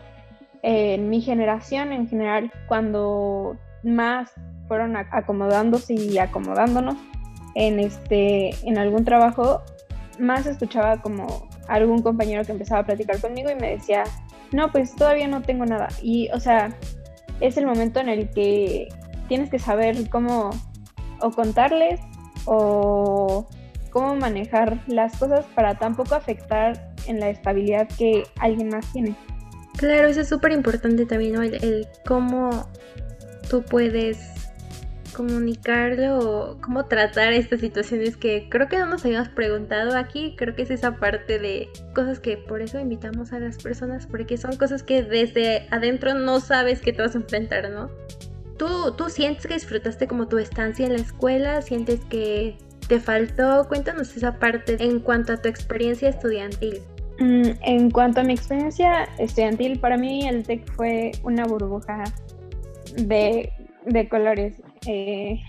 en 0.68 1.10
mi 1.10 1.22
generación 1.22 1.94
en 1.94 2.08
general, 2.08 2.52
cuando 2.68 3.56
más 3.84 4.32
fueron 4.68 4.98
acomodándose 4.98 5.94
y 5.94 6.18
acomodándonos 6.18 6.96
en 7.54 7.80
este 7.80 8.50
en 8.68 8.80
algún 8.80 9.06
trabajo, 9.06 9.62
más 10.20 10.48
escuchaba 10.48 11.04
como 11.04 11.48
algún 11.68 12.02
compañero 12.02 12.44
que 12.44 12.52
empezaba 12.52 12.82
a 12.82 12.86
platicar 12.86 13.22
conmigo 13.22 13.52
y 13.52 13.56
me 13.56 13.72
decía, 13.72 14.06
no, 14.52 14.72
pues 14.72 14.96
todavía 14.96 15.28
no 15.28 15.44
tengo 15.44 15.68
nada. 15.68 15.88
Y, 16.02 16.30
o 16.34 16.40
sea, 16.40 16.76
es 17.42 17.58
el 17.58 17.68
momento 17.68 18.00
en 18.00 18.10
el 18.10 18.32
que 18.32 18.90
tienes 19.28 19.52
que 19.52 19.60
saber 19.60 20.10
cómo 20.10 20.50
o 21.22 21.30
contarles 21.30 22.00
o 22.46 23.48
cómo 23.92 24.16
manejar 24.16 24.80
las 24.88 25.16
cosas 25.18 25.46
para 25.54 25.76
tampoco 25.76 26.16
afectar 26.16 26.92
en 27.06 27.20
la 27.20 27.30
estabilidad 27.30 27.88
que 28.00 28.24
alguien 28.40 28.70
más 28.70 28.92
tiene. 28.92 29.16
Claro, 29.78 30.08
eso 30.08 30.22
es 30.22 30.30
súper 30.30 30.52
importante 30.52 31.06
también, 31.06 31.34
¿no? 31.34 31.44
el, 31.44 31.88
cómo 32.06 32.70
tú 33.50 33.64
puedes 33.64 34.18
comunicarlo 35.16 36.20
o 36.20 36.62
cómo 36.62 36.86
tratar 36.86 37.34
estas 37.34 37.62
situaciones 37.62 38.18
que 38.18 38.48
creo 38.50 38.68
que 38.68 38.78
no 38.78 38.86
nos 38.86 39.06
habíamos 39.06 39.30
preguntado 39.30 39.98
aquí. 39.98 40.36
Creo 40.38 40.56
que 40.56 40.64
es 40.64 40.72
esa 40.72 40.98
parte 40.98 41.40
de 41.40 41.70
cosas 41.94 42.20
que 42.20 42.38
por 42.38 42.62
eso 42.62 42.80
invitamos 42.80 43.32
a 43.34 43.40
las 43.40 43.58
personas, 43.58 44.06
porque 44.06 44.38
son 44.38 44.58
cosas 44.58 44.84
que 44.84 45.04
desde 45.04 45.68
adentro 45.72 46.14
no 46.14 46.40
sabes 46.40 46.82
que 46.82 46.94
te 46.94 47.02
vas 47.02 47.16
a 47.16 47.20
enfrentar, 47.20 47.70
¿no? 47.70 47.90
¿Tú, 48.58 48.94
tú 48.96 49.10
sientes 49.10 49.48
que 49.48 49.56
disfrutaste 49.56 50.08
como 50.08 50.28
tu 50.28 50.38
estancia 50.38 50.86
en 50.86 50.94
la 50.94 51.00
escuela? 51.00 51.62
¿Sientes 51.62 52.02
que 52.10 52.58
te 52.88 53.00
faltó? 53.00 53.68
Cuéntanos 53.68 54.16
esa 54.16 54.40
parte 54.40 54.78
en 54.80 55.00
cuanto 55.00 55.34
a 55.34 55.38
tu 55.38 55.50
experiencia 55.50 56.10
estudiantil. 56.10 56.82
Mm, 57.20 57.52
en 57.62 57.92
cuanto 57.92 58.22
a 58.22 58.24
mi 58.24 58.34
experiencia 58.34 59.08
estudiantil, 59.18 59.80
para 59.80 59.98
mí 59.98 60.28
el 60.28 60.44
TEC 60.44 60.70
fue 60.74 61.12
una 61.24 61.46
burbuja 61.46 62.04
de, 62.98 63.52
colores. 64.10 64.62
Eh, 64.86 65.40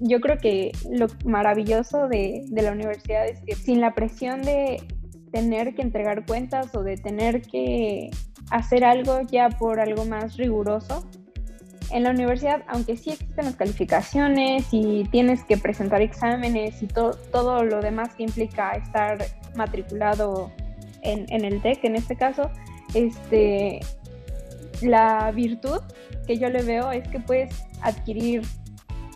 yo 0.00 0.20
creo 0.20 0.38
que 0.38 0.72
lo 0.90 1.06
maravilloso 1.24 2.08
de, 2.08 2.44
de, 2.48 2.62
la 2.62 2.72
universidad 2.72 3.26
es 3.26 3.40
que 3.40 3.54
sin 3.54 3.80
la 3.80 3.94
presión 3.94 4.42
de 4.42 4.82
tener 5.30 5.74
que 5.74 5.82
entregar 5.82 6.26
cuentas 6.26 6.74
o 6.74 6.82
de 6.82 6.96
tener 6.96 7.42
que 7.42 8.10
hacer 8.50 8.84
algo 8.84 9.20
ya 9.22 9.48
por 9.48 9.78
algo 9.78 10.04
más 10.04 10.36
riguroso, 10.36 11.08
en 11.92 12.04
la 12.04 12.10
universidad, 12.10 12.62
aunque 12.68 12.96
sí 12.96 13.10
existen 13.10 13.44
las 13.44 13.56
calificaciones 13.56 14.66
y 14.72 15.04
tienes 15.10 15.44
que 15.44 15.58
presentar 15.58 16.00
exámenes 16.00 16.82
y 16.82 16.86
todo 16.86 17.64
lo 17.64 17.80
demás 17.80 18.14
que 18.14 18.24
implica 18.24 18.72
estar 18.72 19.18
matriculado 19.54 20.50
en, 21.02 21.44
el 21.44 21.60
TEC, 21.60 21.84
en 21.84 21.96
este 21.96 22.16
caso, 22.16 22.50
este, 22.94 23.80
la 24.80 25.30
virtud 25.32 25.80
que 26.26 26.38
yo 26.38 26.48
le 26.48 26.62
veo 26.62 26.90
es 26.90 27.06
que 27.08 27.20
puedes 27.20 27.64
adquirir 27.82 28.42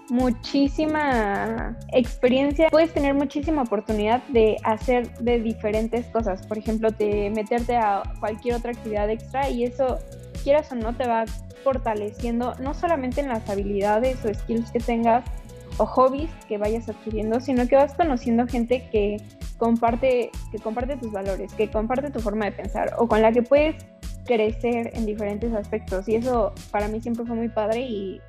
muchísima 0.09 1.77
experiencia, 1.93 2.69
puedes 2.71 2.93
tener 2.93 3.15
muchísima 3.15 3.63
oportunidad 3.63 4.23
de 4.29 4.57
hacer 4.63 5.13
de 5.19 5.41
diferentes 5.41 6.07
cosas. 6.07 6.47
Por 6.47 6.59
ejemplo, 6.59 6.91
de 6.91 7.31
meterte 7.35 7.77
a 7.77 8.03
cualquier 8.21 8.57
otra 8.57 8.73
actividad 8.73 9.11
extra 9.11 9.49
y 9.51 9.65
eso, 9.65 9.99
quieras 10.45 10.71
o 10.73 10.77
no, 10.77 10.95
te 10.97 11.07
va 11.09 11.25
fortaleciendo 11.65 12.55
no 12.61 12.75
solamente 12.75 13.21
en 13.21 13.29
las 13.29 13.49
habilidades 13.51 14.25
o 14.25 14.33
skills 14.33 14.71
que 14.71 14.79
tengas 14.79 15.25
o 15.79 15.87
hobbies 15.87 16.31
que 16.49 16.59
vayas 16.59 16.89
adquiriendo, 16.89 17.41
sino 17.41 17.67
que 17.67 17.77
vas 17.77 17.95
conociendo 17.95 18.47
gente 18.47 18.89
que 18.91 19.19
comparte, 19.59 20.31
que 20.51 20.59
comparte 20.59 20.97
tus 20.97 21.13
valores, 21.13 21.53
que 21.55 21.71
comparte 21.71 22.11
tu 22.11 22.21
forma 22.21 22.47
de 22.47 22.53
pensar 22.53 22.95
o 22.99 23.07
con 23.07 23.23
la 23.23 23.33
que 23.33 23.43
puedes 23.43 23.77
crecer 24.27 24.91
en 24.95 25.07
diferentes 25.07 25.53
aspectos. 25.53 26.09
Y 26.09 26.17
eso 26.17 26.53
para 26.71 26.89
mí 26.89 27.01
siempre 27.01 27.25
fue 27.25 27.37
muy 27.37 27.49
padre 27.49 27.81
y 27.81 28.21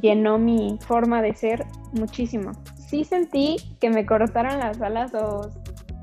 llenó 0.00 0.38
mi 0.38 0.78
forma 0.80 1.22
de 1.22 1.34
ser 1.34 1.64
muchísimo. 1.92 2.52
Sí 2.76 3.04
sentí 3.04 3.56
que 3.80 3.90
me 3.90 4.04
cortaran 4.04 4.58
las 4.58 4.80
alas 4.80 5.14
o 5.14 5.50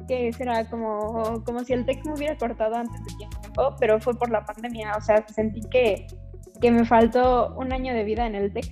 que 0.08 0.32
será 0.34 0.66
como, 0.70 1.44
como 1.44 1.64
si 1.64 1.74
el 1.74 1.86
TEC 1.86 2.06
me 2.06 2.14
hubiera 2.14 2.38
cortado 2.38 2.76
antes 2.76 3.04
de 3.04 3.14
tiempo, 3.18 3.76
pero 3.80 4.00
fue 4.00 4.18
por 4.18 4.32
la 4.32 4.46
pandemia, 4.46 4.96
o 4.98 5.02
sea, 5.02 5.26
sentí 5.28 5.62
que, 5.70 6.08
que 6.62 6.72
me 6.72 6.86
faltó 6.86 7.54
un 7.58 7.74
año 7.74 7.94
de 7.94 8.06
vida 8.06 8.26
en 8.26 8.36
el 8.36 8.54
TEC, 8.54 8.72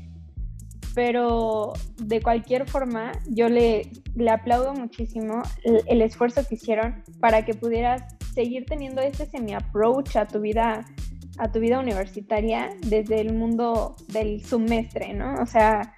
pero 0.95 1.73
de 1.97 2.21
cualquier 2.21 2.67
forma 2.67 3.11
yo 3.27 3.49
le, 3.49 3.91
le 4.15 4.31
aplaudo 4.31 4.73
muchísimo 4.73 5.43
el, 5.63 6.01
esfuerzo 6.01 6.47
que 6.47 6.55
hicieron 6.55 7.03
para 7.19 7.43
que 7.43 7.53
pudieras 7.53 8.15
seguir 8.33 8.65
teniendo 8.65 9.01
este 9.01 9.25
semi-approach 9.25 10.15
a 10.15 10.25
tu 10.25 10.39
vida 10.39 10.85
a 11.37 11.51
tu 11.51 11.59
vida 11.59 11.79
universitaria 11.79 12.69
desde 12.79 13.19
el 13.19 13.33
mundo 13.33 13.97
del 14.07 14.41
semestre, 14.41 15.13
¿no? 15.13 15.35
O 15.41 15.45
sea, 15.45 15.93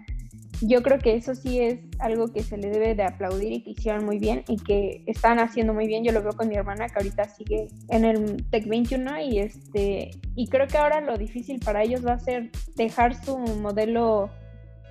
yo 0.61 0.81
creo 0.81 0.97
que 0.97 1.15
eso 1.15 1.35
sí 1.35 1.59
es 1.59 1.79
algo 1.99 2.33
que 2.33 2.41
se 2.41 2.57
le 2.57 2.71
debe 2.71 2.95
de 2.95 3.03
aplaudir 3.03 3.53
y 3.53 3.61
que 3.61 3.69
hicieron 3.69 4.03
muy 4.03 4.17
bien 4.17 4.43
y 4.47 4.57
que 4.57 5.03
están 5.05 5.37
haciendo 5.37 5.75
muy 5.75 5.85
bien. 5.85 6.03
Yo 6.03 6.11
lo 6.11 6.23
veo 6.23 6.31
con 6.31 6.47
mi 6.47 6.55
hermana 6.55 6.87
que 6.87 6.95
ahorita 6.95 7.25
sigue 7.25 7.67
en 7.89 8.03
el 8.03 8.49
Tech 8.49 8.67
21 8.67 9.21
y 9.21 9.37
este 9.37 10.09
y 10.35 10.47
creo 10.47 10.65
que 10.65 10.79
ahora 10.79 11.01
lo 11.01 11.19
difícil 11.19 11.59
para 11.59 11.83
ellos 11.83 12.03
va 12.03 12.13
a 12.13 12.19
ser 12.19 12.49
dejar 12.75 13.13
su 13.23 13.37
modelo 13.37 14.31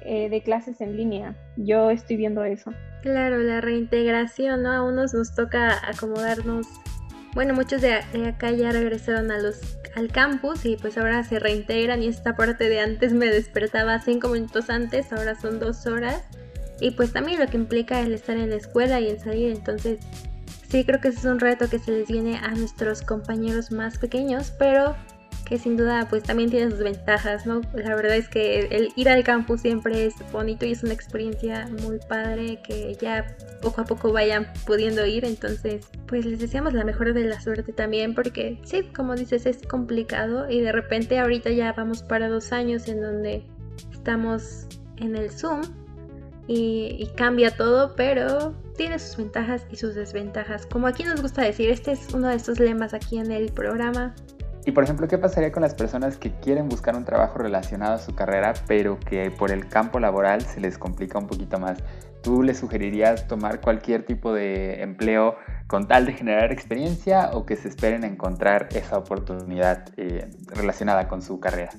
eh, 0.07 0.29
de 0.29 0.43
clases 0.43 0.81
en 0.81 0.97
línea. 0.97 1.37
Yo 1.57 1.91
estoy 1.91 2.17
viendo 2.17 2.45
eso. 2.45 2.73
Claro, 3.03 3.39
la 3.39 3.61
reintegración, 3.61 4.63
¿no? 4.63 4.73
A 4.73 4.83
unos 4.83 5.15
nos 5.15 5.35
toca 5.35 5.87
acomodarnos 5.89 6.67
bueno, 7.37 7.53
muchos 7.53 7.83
de, 7.83 7.93
acá 7.93 8.51
ya 8.53 8.73
regresaron 8.73 9.31
a 9.31 9.39
los, 9.39 9.77
al 9.95 10.09
campus 10.09 10.65
y 10.65 10.79
pues 10.79 10.97
ahora 10.97 11.23
se 11.23 11.39
reintegran 11.39 12.03
y 12.03 12.07
esta 12.07 12.35
parte 12.35 12.71
de 12.71 12.81
antes 12.81 13.13
me 13.13 13.27
despertaba 13.27 14.01
cinco 14.01 14.31
minutos 14.31 14.71
antes, 14.71 15.13
ahora 15.13 15.39
son 15.39 15.61
dos 15.61 15.87
horas. 15.87 16.23
Y 16.81 16.93
pues 16.93 17.13
también 17.13 17.39
lo 17.39 17.47
que 17.47 17.59
implica 17.59 18.01
el 18.01 18.15
estar 18.15 18.39
en 18.39 18.49
la 18.49 18.57
escuela 18.57 19.01
y 19.01 19.09
el 19.09 19.21
salir, 19.21 19.53
entonces 19.53 19.99
sí 20.71 20.83
creo 20.87 20.99
que 21.03 21.09
ese 21.09 21.19
es 21.19 21.25
un 21.27 21.39
reto 21.39 21.69
que 21.69 21.79
se 21.79 21.91
les 21.91 22.09
viene 22.09 22.39
a 22.39 22.53
nuestros 22.53 23.03
compañeros 23.03 23.71
más 23.71 23.99
pequeños, 23.99 24.55
pero 24.59 24.97
que 25.47 25.59
sin 25.59 25.77
duda 25.77 26.07
pues 26.11 26.25
también 26.25 26.51
tiene 26.51 26.71
sus 26.71 26.81
ventajas, 26.81 27.47
¿no? 27.47 27.61
La 27.73 27.95
verdad 27.95 28.17
es 28.17 28.29
que 28.29 28.67
el 28.67 28.93
ir 28.97 29.09
al 29.09 29.23
campus 29.23 29.63
siempre 29.63 30.05
es 30.05 30.15
bonito 30.33 30.67
y 30.67 30.73
es 30.73 30.83
una 30.83 30.93
experiencia 30.93 31.69
muy 31.83 31.99
padre 32.09 32.61
que 32.63 32.97
ya 33.01 33.37
poco 33.63 33.81
a 33.81 33.85
poco 33.85 34.13
vayan 34.13 34.53
pudiendo 34.67 35.07
ir, 35.07 35.25
entonces 35.25 35.87
pues 36.07 36.27
les 36.27 36.41
deseamos 36.41 36.75
la 36.75 36.85
mejor 36.85 37.15
de 37.15 37.25
la 37.25 37.41
suerte 37.41 37.73
también 37.73 38.15
porque 38.15 38.59
sí, 38.65 38.83
como 38.95 39.15
dices, 39.15 39.47
es 39.47 39.63
complicado 39.63 40.51
y 40.51 40.61
de 40.61 40.73
repente 40.73 41.19
ahorita 41.19 41.51
ya 41.51 41.73
vamos 41.73 42.03
para 42.03 42.29
dos 42.29 42.53
años 42.53 42.89
en 42.89 43.01
donde 43.01 43.45
estamos 43.93 44.67
en 44.97 45.15
el 45.15 45.31
Zoom 45.31 45.63
y, 46.49 46.97
y 46.99 47.07
cambia 47.17 47.53
todo, 47.53 47.95
pero 47.95 48.53
tiene 48.77 48.99
sus 48.99 49.17
ventajas 49.17 49.65
y 49.71 49.77
sus 49.77 49.95
desventajas. 49.95 50.67
Como 50.67 50.87
aquí 50.87 51.05
nos 51.05 51.23
gusta 51.23 51.43
decir, 51.43 51.71
este 51.71 51.93
es 51.93 52.13
uno 52.13 52.29
de 52.29 52.37
estos 52.37 52.59
lemas 52.59 52.95
aquí 52.95 53.19
en 53.19 53.33
el 53.33 53.53
programa, 53.53 54.15
y 54.67 54.73
por 54.73 54.83
ejemplo, 54.83 55.07
¿qué 55.07 55.17
pasaría 55.17 55.53
con 55.53 55.63
las 55.63 55.77
personas 55.77 56.17
que 56.17 56.33
quieren 56.33 56.69
buscar 56.69 56.97
un 56.97 57.05
trabajo 57.05 57.39
relacionado 57.39 57.95
a 57.95 57.99
su 57.99 58.17
carrera, 58.17 58.53
pero 58.67 58.99
que 58.99 59.31
por 59.31 59.53
el 59.53 59.69
campo 59.69 60.01
laboral 60.01 60.43
se 60.43 60.59
les 60.61 60.77
complica 60.77 61.21
un 61.21 61.29
poquito 61.29 61.61
más? 61.61 61.79
¿Tú 62.21 62.43
les 62.43 62.59
sugerirías 62.59 63.29
tomar 63.29 63.61
cualquier 63.61 64.05
tipo 64.05 64.35
de 64.35 64.83
empleo 64.83 65.37
con 65.69 65.87
tal 65.87 66.05
de 66.05 66.15
generar 66.15 66.51
experiencia 66.51 67.31
o 67.33 67.47
que 67.47 67.55
se 67.55 67.69
esperen 67.69 68.03
a 68.03 68.09
encontrar 68.09 68.69
esa 68.73 68.99
oportunidad 68.99 69.85
eh, 69.97 70.29
relacionada 70.49 71.07
con 71.07 71.23
su 71.23 71.39
carrera? 71.39 71.71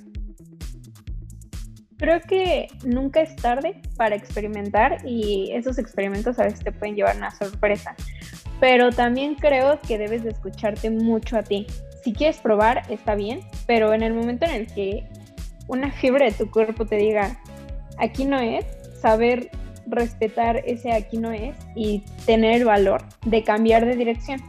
Creo 1.97 2.21
que 2.21 2.67
nunca 2.85 3.19
es 3.19 3.35
tarde 3.35 3.81
para 3.97 4.15
experimentar 4.15 5.05
y 5.05 5.51
esos 5.51 5.77
experimentos 5.77 6.39
a 6.39 6.43
veces 6.43 6.61
te 6.61 6.71
pueden 6.71 6.95
llevar 6.95 7.17
una 7.17 7.31
sorpresa. 7.31 7.95
Pero 8.61 8.91
también 8.91 9.35
creo 9.35 9.77
que 9.85 9.97
debes 9.97 10.23
de 10.23 10.29
escucharte 10.29 10.89
mucho 10.89 11.37
a 11.37 11.43
ti. 11.43 11.67
Si 12.07 12.13
quieres 12.13 12.37
probar, 12.37 12.83
está 12.89 13.15
bien, 13.15 13.41
pero 13.65 13.93
en 13.93 14.01
el 14.01 14.13
momento 14.13 14.45
en 14.45 14.51
el 14.51 14.67
que 14.67 15.03
una 15.67 15.91
fibra 15.91 16.23
de 16.23 16.31
tu 16.31 16.49
cuerpo 16.49 16.85
te 16.85 16.95
diga, 16.95 17.37
aquí 17.97 18.23
no 18.23 18.39
es, 18.39 18.65
saber 19.01 19.51
respetar 19.87 20.63
ese 20.65 20.93
aquí 20.93 21.17
no 21.17 21.33
es 21.33 21.53
y 21.75 22.05
tener 22.25 22.61
el 22.61 22.63
valor 22.63 23.03
de 23.25 23.43
cambiar 23.43 23.85
de 23.85 23.97
dirección. 23.97 24.41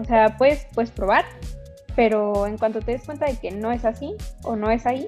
O 0.00 0.04
sea, 0.04 0.38
puedes, 0.38 0.66
puedes 0.72 0.92
probar, 0.92 1.26
pero 1.94 2.46
en 2.46 2.56
cuanto 2.56 2.80
te 2.80 2.92
des 2.92 3.04
cuenta 3.04 3.26
de 3.26 3.36
que 3.36 3.50
no 3.50 3.70
es 3.70 3.84
así 3.84 4.14
o 4.42 4.56
no 4.56 4.70
es 4.70 4.86
ahí, 4.86 5.06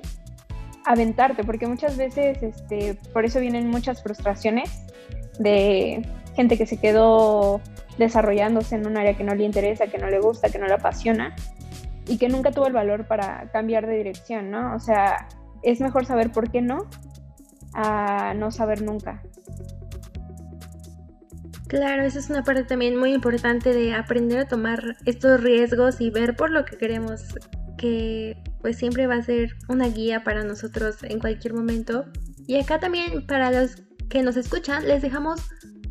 aventarte, 0.84 1.44
porque 1.44 1.66
muchas 1.66 1.96
veces 1.96 2.42
este, 2.42 2.98
por 3.14 3.24
eso 3.24 3.40
vienen 3.40 3.70
muchas 3.70 4.02
frustraciones 4.02 4.82
de 5.38 6.06
gente 6.34 6.58
que 6.58 6.66
se 6.66 6.76
quedó 6.76 7.62
desarrollándose 7.96 8.74
en 8.74 8.86
un 8.86 8.98
área 8.98 9.16
que 9.16 9.24
no 9.24 9.34
le 9.34 9.44
interesa, 9.44 9.86
que 9.86 9.96
no 9.96 10.10
le 10.10 10.20
gusta, 10.20 10.50
que 10.50 10.58
no 10.58 10.66
le 10.66 10.74
apasiona 10.74 11.34
y 12.06 12.18
que 12.18 12.28
nunca 12.28 12.50
tuvo 12.50 12.66
el 12.66 12.72
valor 12.72 13.06
para 13.06 13.50
cambiar 13.52 13.86
de 13.86 13.96
dirección, 13.96 14.50
¿no? 14.50 14.74
O 14.74 14.78
sea, 14.78 15.28
es 15.62 15.80
mejor 15.80 16.06
saber 16.06 16.30
por 16.30 16.50
qué 16.50 16.62
no 16.62 16.88
a 17.74 18.34
no 18.34 18.50
saber 18.50 18.82
nunca. 18.82 19.22
Claro, 21.68 22.04
esa 22.04 22.20
es 22.20 22.30
una 22.30 22.44
parte 22.44 22.62
también 22.62 22.96
muy 22.96 23.12
importante 23.12 23.74
de 23.74 23.92
aprender 23.92 24.38
a 24.38 24.48
tomar 24.48 24.96
estos 25.04 25.42
riesgos 25.42 26.00
y 26.00 26.10
ver 26.10 26.36
por 26.36 26.50
lo 26.50 26.64
que 26.64 26.76
queremos, 26.78 27.24
que 27.76 28.40
pues 28.60 28.78
siempre 28.78 29.08
va 29.08 29.16
a 29.16 29.22
ser 29.22 29.56
una 29.68 29.88
guía 29.88 30.22
para 30.22 30.44
nosotros 30.44 31.02
en 31.02 31.18
cualquier 31.18 31.54
momento. 31.54 32.04
Y 32.46 32.58
acá 32.60 32.78
también 32.78 33.26
para 33.26 33.50
los 33.50 33.82
que 34.08 34.22
nos 34.22 34.36
escuchan 34.36 34.86
les 34.86 35.02
dejamos 35.02 35.40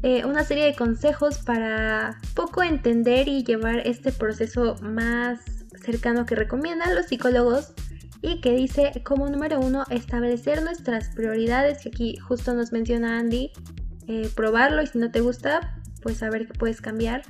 eh, 0.01 0.24
una 0.24 0.43
serie 0.45 0.65
de 0.65 0.75
consejos 0.75 1.39
para 1.39 2.19
poco 2.36 2.63
entender 2.63 3.27
y 3.27 3.43
llevar 3.43 3.79
este 3.86 4.13
proceso 4.13 4.75
más 4.81 5.64
cercano 5.86 6.25
que 6.25 6.36
recomiendan 6.36 6.96
los 6.96 7.06
psicólogos 7.08 7.74
y 8.22 8.42
que 8.42 8.51
dice 8.51 9.04
como 9.06 9.30
número 9.30 9.60
uno 9.60 9.84
establecer 9.89 10.63
nuestras 10.63 11.10
prioridades, 11.10 11.84
que 11.84 11.89
aquí 11.89 12.18
justo 12.18 12.54
nos 12.54 12.72
menciona 12.72 13.20
Andy, 13.20 13.51
eh, 14.08 14.30
probarlo 14.36 14.82
y 14.82 14.88
si 14.88 14.98
no 14.98 15.12
te 15.12 15.22
gusta, 15.22 15.80
pues 16.01 16.18
saber 16.18 16.48
que 16.48 16.54
puedes 16.54 16.82
cambiar. 16.82 17.24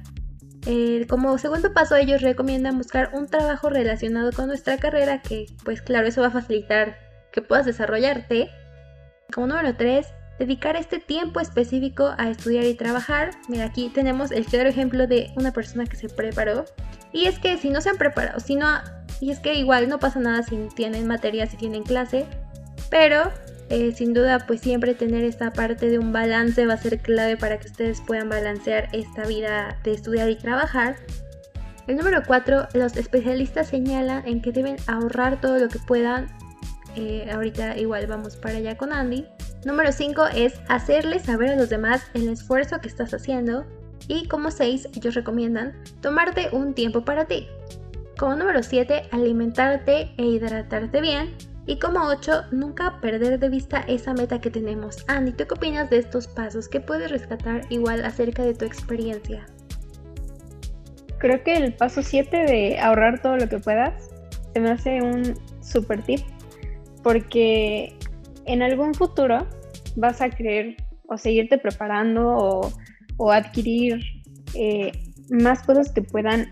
Eh, 0.66 1.06
como 1.08 1.38
segundo 1.38 1.74
paso, 1.74 1.96
ellos 1.96 2.22
recomiendan 2.22 2.78
buscar 2.78 3.12
un 3.14 3.28
trabajo 3.28 3.70
relacionado 3.70 4.32
con 4.32 4.48
nuestra 4.48 4.78
carrera, 4.78 5.22
que 5.22 5.46
pues 5.64 5.82
claro, 5.82 6.08
eso 6.08 6.22
va 6.22 6.28
a 6.28 6.32
facilitar 6.32 6.98
que 7.32 7.42
puedas 7.42 7.66
desarrollarte. 7.66 8.50
Como 9.34 9.48
número 9.48 9.76
3, 9.76 10.08
dedicar 10.40 10.76
este 10.76 11.00
tiempo 11.00 11.40
específico 11.40 12.14
a 12.18 12.30
estudiar 12.30 12.66
y 12.66 12.76
trabajar. 12.76 13.32
Mira, 13.48 13.66
aquí 13.66 13.90
tenemos 13.90 14.32
el 14.32 14.46
claro 14.46 14.70
ejemplo 14.70 15.08
de 15.08 15.32
una 15.36 15.52
persona 15.52 15.86
que 15.86 15.96
se 15.96 16.10
preparó. 16.10 16.66
Y 17.12 17.26
es 17.26 17.40
que 17.40 17.58
si 17.58 17.70
no 17.70 17.82
se 17.82 17.90
han 17.90 17.98
preparado, 17.98 18.40
si 18.40 18.56
no, 18.56 18.68
y 19.22 19.32
es 19.32 19.40
que 19.40 19.56
igual 19.56 19.88
no 19.88 20.00
pasa 20.00 20.20
nada 20.20 20.44
si 20.44 20.58
tienen 20.76 21.08
materia, 21.08 21.48
si 21.48 21.56
tienen 21.56 21.84
clase, 21.84 22.26
pero 22.90 23.32
eh, 23.70 23.94
sin 23.94 24.14
duda, 24.14 24.46
pues 24.46 24.62
siempre 24.62 24.94
tener 24.94 25.24
esta 25.24 25.52
parte 25.52 25.90
de 25.90 25.98
un 25.98 26.12
balance 26.12 26.66
va 26.66 26.74
a 26.74 26.78
ser 26.78 27.00
clave 27.00 27.36
para 27.36 27.60
que 27.60 27.68
ustedes 27.68 28.02
puedan 28.02 28.30
balancear 28.30 28.90
esta 28.92 29.26
vida 29.26 29.80
de 29.84 29.94
estudiar 29.94 30.30
y 30.30 30.36
trabajar. 30.36 30.98
El 31.88 31.98
número 31.98 32.22
4, 32.26 32.70
los 32.74 32.96
especialistas 32.96 33.68
señalan 33.68 34.28
en 34.28 34.42
que 34.42 34.52
deben 34.52 34.76
ahorrar 34.88 35.42
todo 35.42 35.58
lo 35.58 35.70
que 35.70 35.80
puedan. 35.80 36.28
Eh, 36.96 37.30
ahorita 37.32 37.78
igual 37.78 38.08
vamos 38.08 38.36
para 38.36 38.58
allá 38.58 38.78
con 38.78 38.94
Andy. 38.94 39.26
Número 39.66 39.92
5 39.92 40.28
es 40.36 40.62
hacerles 40.70 41.24
saber 41.24 41.50
a 41.50 41.56
los 41.56 41.70
demás 41.70 42.04
el 42.14 42.30
esfuerzo 42.30 42.80
que 42.80 42.88
estás 42.88 43.16
haciendo. 43.16 43.66
Y 44.08 44.28
como 44.28 44.52
6, 44.52 44.90
ellos 44.96 45.16
recomiendan 45.16 45.74
tomarte 46.02 46.50
un 46.52 46.76
tiempo 46.76 47.04
para 47.04 47.26
ti. 47.26 47.48
Como 48.20 48.36
número 48.36 48.62
7, 48.62 49.10
alimentarte 49.12 50.12
e 50.18 50.24
hidratarte 50.24 51.02
bien. 51.02 51.34
Y 51.66 51.80
como 51.80 52.06
8, 52.06 52.44
nunca 52.52 53.02
perder 53.02 53.40
de 53.40 53.50
vista 53.50 53.84
esa 53.88 54.14
meta 54.14 54.40
que 54.40 54.52
tenemos. 54.52 55.04
Andy, 55.08 55.32
¿tú 55.32 55.48
qué 55.48 55.56
opinas 55.56 55.90
de 55.90 55.98
estos 55.98 56.28
pasos? 56.28 56.70
¿Qué 56.70 56.80
puedes 56.80 57.10
rescatar 57.10 57.62
igual 57.70 58.06
acerca 58.06 58.44
de 58.44 58.54
tu 58.54 58.66
experiencia? 58.66 59.48
Creo 61.18 61.44
que 61.44 61.58
el 61.58 61.74
paso 61.74 62.04
7 62.04 62.38
de 62.46 62.78
ahorrar 62.78 63.20
todo 63.20 63.38
lo 63.38 63.50
que 63.50 63.58
puedas 63.58 64.12
se 64.54 64.60
me 64.60 64.70
hace 64.70 65.02
un 65.02 65.34
super 65.64 66.04
tip 66.04 66.20
porque 67.02 67.98
en 68.46 68.62
algún 68.62 68.94
futuro 68.94 69.48
vas 69.96 70.22
a 70.22 70.30
querer 70.30 70.76
o 71.08 71.18
seguirte 71.18 71.58
preparando 71.58 72.72
o, 73.18 73.32
adquirir 73.32 74.02
eh, 74.54 74.92
más 75.30 75.64
cosas 75.64 75.92
que 75.92 76.02
puedan 76.02 76.52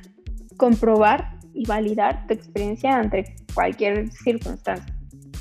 comprobar 0.57 1.37
y 1.53 1.65
validar 1.65 2.25
tu 2.27 2.33
experiencia 2.33 2.95
ante 2.95 3.35
cualquier 3.53 4.09
circunstancia 4.11 4.93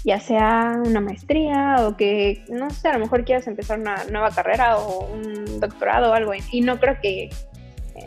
ya 0.05 0.19
sea 0.19 0.81
una 0.85 1.01
maestría 1.01 1.77
o 1.87 1.97
que, 1.97 2.45
no 2.49 2.71
sé, 2.71 2.89
a 2.89 2.95
lo 2.95 2.99
mejor 2.99 3.25
quieras 3.25 3.47
empezar 3.47 3.79
una 3.79 4.05
nueva 4.11 4.31
carrera 4.31 4.79
o 4.79 5.07
un 5.07 5.61
doctorado 5.61 6.11
o 6.11 6.15
algo. 6.15 6.33
Y 6.51 6.61
no 6.61 6.81
creo 6.81 6.97
que 7.01 7.31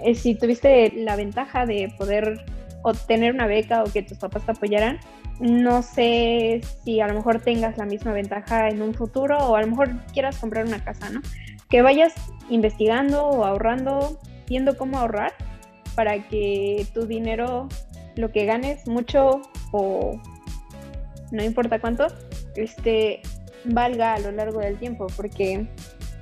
eh, 0.03 0.15
si 0.15 0.35
tuviste 0.35 0.91
la 0.95 1.15
ventaja 1.15 1.65
de 1.65 1.93
poder 1.97 2.45
obtener 2.85 3.33
una 3.33 3.47
beca 3.47 3.83
o 3.83 3.91
que 3.91 4.03
tus 4.03 4.17
papás 4.17 4.45
te 4.45 4.51
apoyaran, 4.51 4.99
no 5.39 5.81
sé 5.81 6.61
si 6.83 7.01
a 7.01 7.07
lo 7.07 7.15
mejor 7.15 7.41
tengas 7.41 7.77
la 7.77 7.85
misma 7.85 8.13
ventaja 8.13 8.69
en 8.69 8.81
un 8.81 8.93
futuro 8.93 9.37
o 9.37 9.55
a 9.55 9.61
lo 9.61 9.67
mejor 9.67 10.05
quieras 10.13 10.37
comprar 10.37 10.65
una 10.65 10.83
casa, 10.83 11.09
¿no? 11.09 11.21
Que 11.69 11.81
vayas 11.81 12.13
investigando 12.49 13.25
o 13.27 13.43
ahorrando, 13.43 14.19
viendo 14.47 14.77
cómo 14.77 14.99
ahorrar 14.99 15.33
para 15.95 16.27
que 16.27 16.85
tu 16.93 17.05
dinero, 17.05 17.67
lo 18.15 18.31
que 18.31 18.45
ganes, 18.45 18.87
mucho 18.87 19.41
o 19.71 20.21
no 21.31 21.43
importa 21.43 21.79
cuánto, 21.79 22.07
este, 22.55 23.21
valga 23.65 24.13
a 24.13 24.19
lo 24.19 24.31
largo 24.31 24.59
del 24.59 24.77
tiempo, 24.77 25.07
porque 25.17 25.67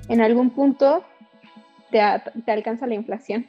en 0.08 0.20
algún 0.20 0.50
punto 0.50 1.04
te, 1.90 2.00
alcanza 2.50 2.86
la 2.86 2.94
inflación. 2.94 3.46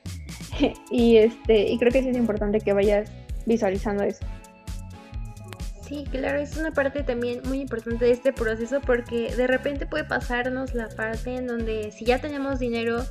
y, 0.92 1.18
este, 1.18 1.70
y 1.70 1.78
creo 1.78 1.92
que 1.92 2.02
sí 2.02 2.10
es 2.10 2.18
importante 2.18 2.60
que 2.60 2.74
vayas 2.74 3.12
visualizando 3.46 4.04
eso. 4.04 4.26
Sí, 5.88 6.04
claro, 6.10 6.40
es 6.40 6.58
una 6.58 6.72
parte 6.72 7.04
también 7.04 7.42
muy 7.46 7.62
importante 7.62 8.06
de 8.06 8.12
este 8.12 8.34
proceso 8.34 8.82
porque 8.82 9.36
de 9.36 9.46
repente 9.46 9.86
puede 9.86 10.04
pasarnos 10.04 10.74
la 10.74 10.90
parte 10.90 11.36
en 11.36 11.46
donde 11.46 11.92
si 11.92 12.06
ya 12.06 12.20
tenemos 12.20 12.58
dinero 12.58 13.04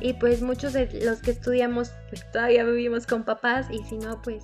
y 0.00 0.14
pues 0.14 0.42
muchos 0.42 0.72
de 0.72 0.88
los 1.04 1.20
que 1.22 1.30
estudiamos 1.30 1.92
pues 2.08 2.28
todavía 2.32 2.64
vivimos 2.64 3.06
con 3.06 3.24
papás 3.24 3.68
y 3.70 3.78
si 3.84 3.96
no 3.96 4.20
pues 4.22 4.42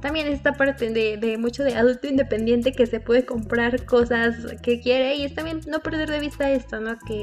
también 0.00 0.28
esta 0.28 0.52
parte 0.52 0.90
de, 0.90 1.38
mucho 1.38 1.64
de 1.64 1.74
adulto 1.74 2.06
independiente 2.06 2.72
que 2.72 2.86
se 2.86 3.00
puede 3.00 3.24
comprar 3.24 3.84
cosas 3.84 4.36
que 4.62 4.80
quiere 4.80 5.16
y 5.16 5.24
es 5.24 5.34
también 5.34 5.60
no 5.66 5.80
perder 5.80 6.08
de 6.08 6.20
vista 6.20 6.50
esto, 6.50 6.80
¿no? 6.80 6.96
Que 7.00 7.22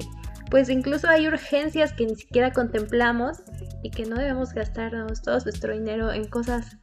pues 0.49 0.69
incluso 0.69 1.07
hay 1.07 1.27
urgencias 1.27 1.93
que 1.93 2.05
ni 2.05 2.15
siquiera 2.15 2.51
contemplamos 2.51 3.37
y 3.83 3.91
que 3.91 4.05
no 4.05 4.15
debemos 4.15 4.53
gastarnos 4.53 5.21
todo 5.21 5.39
nuestro 5.39 5.73
dinero 5.73 6.11
en 6.11 6.25
cosas 6.25 6.77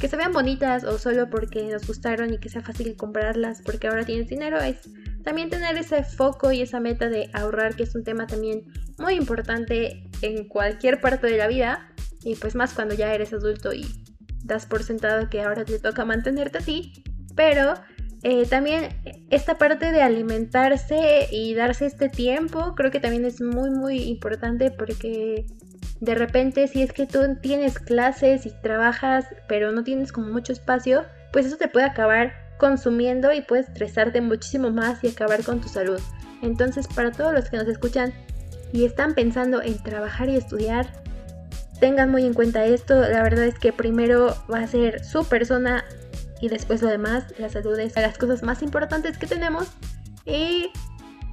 que 0.00 0.08
se 0.08 0.16
vean 0.16 0.32
bonitas 0.32 0.84
o 0.84 0.98
solo 0.98 1.30
porque 1.30 1.62
nos 1.64 1.86
gustaron 1.86 2.32
y 2.32 2.38
que 2.38 2.48
sea 2.48 2.62
fácil 2.62 2.96
comprarlas 2.96 3.62
porque 3.62 3.86
ahora 3.86 4.04
tienes 4.04 4.28
dinero. 4.28 4.58
Es 4.58 4.88
también 5.22 5.50
tener 5.50 5.76
ese 5.76 6.02
foco 6.02 6.52
y 6.52 6.62
esa 6.62 6.80
meta 6.80 7.08
de 7.08 7.30
ahorrar 7.32 7.76
que 7.76 7.84
es 7.84 7.94
un 7.94 8.04
tema 8.04 8.26
también 8.26 8.64
muy 8.98 9.14
importante 9.14 10.10
en 10.22 10.48
cualquier 10.48 11.00
parte 11.00 11.26
de 11.26 11.38
la 11.38 11.46
vida 11.46 11.90
y 12.22 12.36
pues 12.36 12.54
más 12.54 12.74
cuando 12.74 12.94
ya 12.94 13.14
eres 13.14 13.32
adulto 13.32 13.72
y 13.72 13.86
das 14.44 14.66
por 14.66 14.82
sentado 14.82 15.30
que 15.30 15.42
ahora 15.42 15.64
te 15.64 15.78
toca 15.78 16.04
mantenerte 16.04 16.58
a 16.58 16.60
ti, 16.60 17.04
pero 17.34 17.74
eh, 18.26 18.46
también 18.46 18.88
esta 19.28 19.58
parte 19.58 19.92
de 19.92 20.00
alimentarse 20.00 21.28
y 21.30 21.54
darse 21.54 21.84
este 21.84 22.08
tiempo 22.08 22.74
creo 22.74 22.90
que 22.90 22.98
también 22.98 23.26
es 23.26 23.42
muy 23.42 23.68
muy 23.68 24.02
importante 24.04 24.70
porque 24.70 25.44
de 26.00 26.14
repente 26.14 26.66
si 26.66 26.80
es 26.80 26.94
que 26.94 27.06
tú 27.06 27.20
tienes 27.42 27.78
clases 27.78 28.46
y 28.46 28.50
trabajas 28.62 29.26
pero 29.46 29.72
no 29.72 29.84
tienes 29.84 30.10
como 30.10 30.28
mucho 30.28 30.54
espacio, 30.54 31.04
pues 31.34 31.44
eso 31.44 31.58
te 31.58 31.68
puede 31.68 31.84
acabar 31.84 32.32
consumiendo 32.56 33.30
y 33.30 33.42
puedes 33.42 33.68
estresarte 33.68 34.22
muchísimo 34.22 34.70
más 34.70 35.04
y 35.04 35.08
acabar 35.08 35.44
con 35.44 35.60
tu 35.60 35.68
salud. 35.68 36.00
Entonces 36.40 36.88
para 36.88 37.12
todos 37.12 37.34
los 37.34 37.50
que 37.50 37.58
nos 37.58 37.68
escuchan 37.68 38.14
y 38.72 38.86
están 38.86 39.14
pensando 39.14 39.60
en 39.60 39.76
trabajar 39.82 40.30
y 40.30 40.36
estudiar, 40.36 40.86
tengan 41.78 42.10
muy 42.10 42.24
en 42.24 42.32
cuenta 42.32 42.64
esto. 42.64 42.98
La 43.02 43.22
verdad 43.22 43.44
es 43.44 43.58
que 43.58 43.74
primero 43.74 44.34
va 44.50 44.60
a 44.60 44.66
ser 44.66 45.04
su 45.04 45.26
persona 45.26 45.84
y 46.40 46.48
después 46.48 46.82
lo 46.82 46.88
demás. 46.88 47.34
La 47.38 47.48
salud 47.48 47.78
es 47.78 47.96
las 47.96 48.18
cosas 48.18 48.42
más 48.42 48.62
importantes 48.62 49.18
que 49.18 49.26
tenemos. 49.26 49.70
Y 50.24 50.70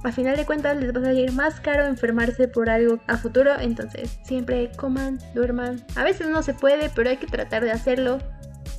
a 0.04 0.12
final 0.12 0.36
de 0.36 0.44
cuentas 0.44 0.76
les 0.76 0.94
va 0.94 1.00
a 1.00 1.04
salir 1.04 1.32
más 1.32 1.60
caro 1.60 1.86
enfermarse 1.86 2.48
por 2.48 2.68
algo 2.70 2.98
a 3.06 3.16
futuro. 3.16 3.52
Entonces 3.60 4.18
siempre 4.24 4.70
coman, 4.76 5.18
duerman. 5.34 5.84
A 5.96 6.04
veces 6.04 6.28
no 6.28 6.42
se 6.42 6.54
puede, 6.54 6.90
pero 6.94 7.10
hay 7.10 7.16
que 7.16 7.26
tratar 7.26 7.62
de 7.64 7.70
hacerlo. 7.70 8.18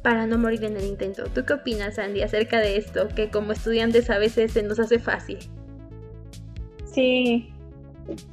para 0.04 0.28
no 0.28 0.38
morir 0.38 0.64
en 0.66 0.76
el 0.76 0.84
intento. 0.86 1.24
¿Tú 1.34 1.46
qué 1.46 1.54
opinas, 1.54 1.98
Andy, 1.98 2.22
acerca 2.22 2.60
de 2.60 2.78
esto? 2.78 3.08
Que 3.08 3.30
como 3.30 3.54
estudiantes 3.54 4.10
a 4.10 4.18
veces 4.18 4.52
se 4.52 4.62
nos 4.62 4.80
hace 4.80 5.00
fácil. 5.00 5.40
Sí, 6.86 7.54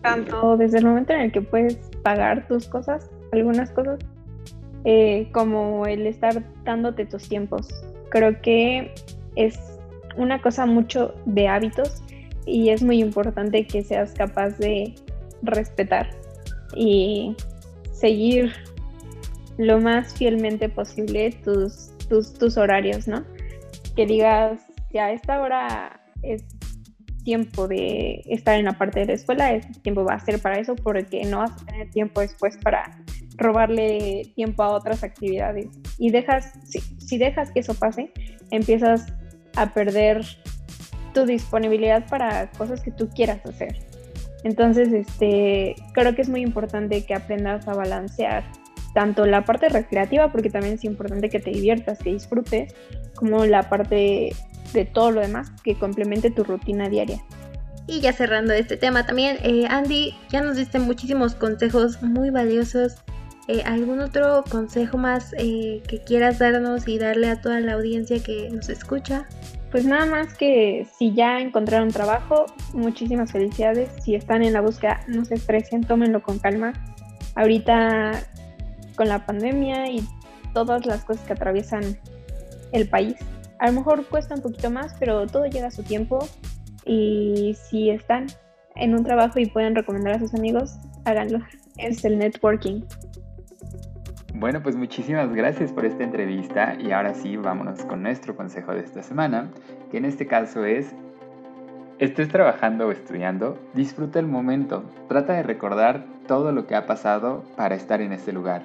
tanto 0.02 0.56
desde 0.56 0.78
el 0.78 0.84
momento 0.84 1.12
en 1.12 1.20
el 1.20 1.32
que 1.32 1.40
puedes 1.40 1.78
pagar 2.02 2.46
tus 2.48 2.66
cosas, 2.66 3.08
algunas 3.32 3.70
cosas, 3.70 4.00
eh, 4.84 5.28
como 5.32 5.86
el 5.86 6.06
estar 6.06 6.42
dándote 6.64 7.06
tus 7.06 7.28
tiempos. 7.28 7.68
Creo 8.10 8.40
que 8.40 8.92
es 9.36 9.58
una 10.16 10.40
cosa 10.40 10.66
mucho 10.66 11.14
de 11.26 11.48
hábitos 11.48 12.02
y 12.46 12.70
es 12.70 12.82
muy 12.82 13.00
importante 13.00 13.66
que 13.66 13.82
seas 13.82 14.12
capaz 14.12 14.58
de 14.58 14.94
respetar 15.42 16.10
y 16.74 17.36
seguir 17.92 18.52
lo 19.58 19.78
más 19.78 20.14
fielmente 20.14 20.68
posible 20.68 21.32
tus, 21.44 21.90
tus, 22.08 22.32
tus 22.32 22.56
horarios, 22.56 23.06
¿no? 23.06 23.24
Que 23.94 24.06
digas, 24.06 24.60
ya 24.92 25.12
esta 25.12 25.40
hora 25.40 26.00
es 26.22 26.44
tiempo 27.24 27.68
de 27.68 28.22
estar 28.26 28.58
en 28.58 28.64
la 28.64 28.72
parte 28.72 29.00
de 29.00 29.06
la 29.06 29.12
escuela, 29.12 29.52
ese 29.52 29.72
tiempo 29.80 30.04
va 30.04 30.14
a 30.14 30.20
ser 30.20 30.40
para 30.40 30.58
eso 30.58 30.74
porque 30.74 31.24
no 31.24 31.38
vas 31.38 31.52
a 31.52 31.66
tener 31.66 31.90
tiempo 31.90 32.20
después 32.20 32.56
para 32.58 32.99
robarle 33.40 34.30
tiempo 34.36 34.62
a 34.62 34.70
otras 34.70 35.02
actividades. 35.02 35.66
Y 35.98 36.10
dejas, 36.10 36.52
si, 36.64 36.80
si 36.80 37.18
dejas 37.18 37.50
que 37.50 37.60
eso 37.60 37.74
pase, 37.74 38.12
empiezas 38.50 39.06
a 39.56 39.74
perder 39.74 40.24
tu 41.12 41.26
disponibilidad 41.26 42.06
para 42.08 42.50
cosas 42.52 42.80
que 42.80 42.92
tú 42.92 43.08
quieras 43.08 43.44
hacer. 43.44 43.76
Entonces, 44.44 44.92
este, 44.92 45.74
creo 45.92 46.14
que 46.14 46.22
es 46.22 46.28
muy 46.28 46.40
importante 46.40 47.04
que 47.04 47.14
aprendas 47.14 47.66
a 47.68 47.74
balancear 47.74 48.44
tanto 48.94 49.26
la 49.26 49.44
parte 49.44 49.68
recreativa, 49.68 50.32
porque 50.32 50.50
también 50.50 50.74
es 50.74 50.84
importante 50.84 51.28
que 51.28 51.40
te 51.40 51.50
diviertas, 51.50 51.98
que 51.98 52.12
disfrutes, 52.12 52.74
como 53.14 53.44
la 53.44 53.68
parte 53.68 54.34
de 54.72 54.84
todo 54.84 55.10
lo 55.10 55.20
demás 55.20 55.50
que 55.62 55.74
complemente 55.74 56.30
tu 56.30 56.44
rutina 56.44 56.88
diaria. 56.88 57.20
Y 57.86 58.00
ya 58.00 58.12
cerrando 58.12 58.52
este 58.52 58.76
tema 58.76 59.04
también, 59.04 59.38
eh, 59.42 59.66
Andy, 59.68 60.14
ya 60.30 60.40
nos 60.42 60.56
diste 60.56 60.78
muchísimos 60.78 61.34
consejos 61.34 62.02
muy 62.02 62.30
valiosos. 62.30 62.94
Eh, 63.48 63.62
¿Algún 63.64 64.00
otro 64.00 64.44
consejo 64.48 64.98
más 64.98 65.34
eh, 65.38 65.82
que 65.88 66.02
quieras 66.04 66.38
darnos 66.38 66.86
y 66.86 66.98
darle 66.98 67.28
a 67.28 67.40
toda 67.40 67.60
la 67.60 67.74
audiencia 67.74 68.22
que 68.22 68.48
nos 68.50 68.68
escucha? 68.68 69.26
Pues 69.70 69.84
nada 69.84 70.06
más 70.06 70.34
que 70.34 70.86
si 70.98 71.14
ya 71.14 71.40
encontraron 71.40 71.90
trabajo, 71.90 72.46
muchísimas 72.72 73.32
felicidades. 73.32 73.90
Si 74.02 74.14
están 74.14 74.42
en 74.42 74.52
la 74.52 74.60
búsqueda, 74.60 75.00
no 75.06 75.24
se 75.24 75.34
estresen, 75.34 75.82
tómenlo 75.82 76.22
con 76.22 76.38
calma. 76.38 76.72
Ahorita 77.34 78.24
con 78.96 79.08
la 79.08 79.24
pandemia 79.24 79.90
y 79.90 80.04
todas 80.52 80.86
las 80.86 81.04
cosas 81.04 81.24
que 81.24 81.32
atraviesan 81.32 81.98
el 82.72 82.88
país, 82.88 83.16
a 83.60 83.66
lo 83.66 83.74
mejor 83.74 84.06
cuesta 84.06 84.34
un 84.34 84.42
poquito 84.42 84.70
más, 84.70 84.94
pero 84.98 85.26
todo 85.26 85.46
llega 85.46 85.68
a 85.68 85.70
su 85.70 85.82
tiempo. 85.82 86.26
Y 86.84 87.56
si 87.68 87.90
están 87.90 88.26
en 88.74 88.94
un 88.94 89.04
trabajo 89.04 89.38
y 89.38 89.46
pueden 89.46 89.74
recomendar 89.74 90.14
a 90.14 90.18
sus 90.18 90.34
amigos, 90.34 90.76
háganlo. 91.04 91.40
Es 91.76 92.04
el 92.04 92.18
networking. 92.18 92.82
Bueno, 94.34 94.62
pues 94.62 94.76
muchísimas 94.76 95.32
gracias 95.34 95.72
por 95.72 95.84
esta 95.84 96.04
entrevista 96.04 96.76
y 96.78 96.92
ahora 96.92 97.14
sí, 97.14 97.36
vámonos 97.36 97.84
con 97.84 98.02
nuestro 98.02 98.36
consejo 98.36 98.72
de 98.72 98.80
esta 98.80 99.02
semana, 99.02 99.50
que 99.90 99.98
en 99.98 100.04
este 100.04 100.26
caso 100.26 100.64
es, 100.64 100.94
estés 101.98 102.28
trabajando 102.28 102.86
o 102.86 102.92
estudiando, 102.92 103.58
disfruta 103.74 104.18
el 104.18 104.26
momento, 104.26 104.84
trata 105.08 105.34
de 105.34 105.42
recordar 105.42 106.04
todo 106.26 106.52
lo 106.52 106.66
que 106.66 106.76
ha 106.76 106.86
pasado 106.86 107.44
para 107.56 107.74
estar 107.74 108.00
en 108.00 108.12
este 108.12 108.32
lugar. 108.32 108.62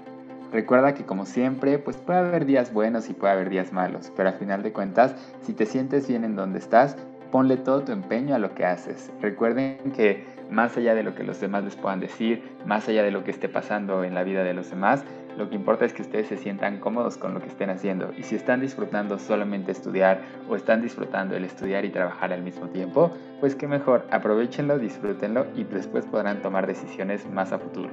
Recuerda 0.53 0.93
que 0.93 1.03
como 1.03 1.25
siempre, 1.25 1.79
pues 1.79 1.97
puede 1.97 2.19
haber 2.19 2.45
días 2.45 2.71
buenos 2.71 3.09
y 3.09 3.13
puede 3.13 3.33
haber 3.33 3.49
días 3.49 3.73
malos, 3.73 4.13
pero 4.15 4.29
al 4.29 4.35
final 4.35 4.63
de 4.63 4.71
cuentas, 4.71 5.15
si 5.41 5.53
te 5.53 5.65
sientes 5.65 6.07
bien 6.07 6.23
en 6.23 6.35
donde 6.35 6.59
estás, 6.59 6.95
ponle 7.31 7.57
todo 7.57 7.81
tu 7.81 7.91
empeño 7.91 8.35
a 8.35 8.39
lo 8.39 8.55
que 8.55 8.65
haces. 8.65 9.11
Recuerden 9.19 9.91
que 9.93 10.23
más 10.49 10.77
allá 10.77 10.95
de 10.95 11.03
lo 11.03 11.15
que 11.15 11.23
los 11.23 11.41
demás 11.41 11.65
les 11.65 11.75
puedan 11.75 11.99
decir, 11.99 12.43
más 12.65 12.87
allá 12.87 13.03
de 13.03 13.11
lo 13.11 13.23
que 13.23 13.31
esté 13.31 13.49
pasando 13.49 14.03
en 14.05 14.13
la 14.13 14.23
vida 14.23 14.43
de 14.43 14.53
los 14.53 14.69
demás, 14.69 15.03
lo 15.37 15.49
que 15.49 15.55
importa 15.55 15.85
es 15.85 15.93
que 15.93 16.01
ustedes 16.01 16.27
se 16.27 16.37
sientan 16.37 16.79
cómodos 16.79 17.17
con 17.17 17.33
lo 17.33 17.41
que 17.41 17.47
estén 17.47 17.69
haciendo. 17.69 18.11
Y 18.17 18.23
si 18.23 18.35
están 18.35 18.61
disfrutando 18.61 19.19
solamente 19.19 19.71
estudiar 19.71 20.21
o 20.49 20.55
están 20.55 20.81
disfrutando 20.81 21.35
el 21.35 21.43
estudiar 21.43 21.85
y 21.85 21.89
trabajar 21.89 22.31
al 22.31 22.41
mismo 22.41 22.67
tiempo, 22.67 23.11
pues 23.39 23.55
qué 23.55 23.67
mejor, 23.67 24.05
aprovechenlo, 24.11 24.79
disfrútenlo 24.79 25.47
y 25.55 25.63
después 25.63 26.05
podrán 26.05 26.41
tomar 26.41 26.67
decisiones 26.67 27.29
más 27.29 27.51
a 27.51 27.59
futuro. 27.59 27.91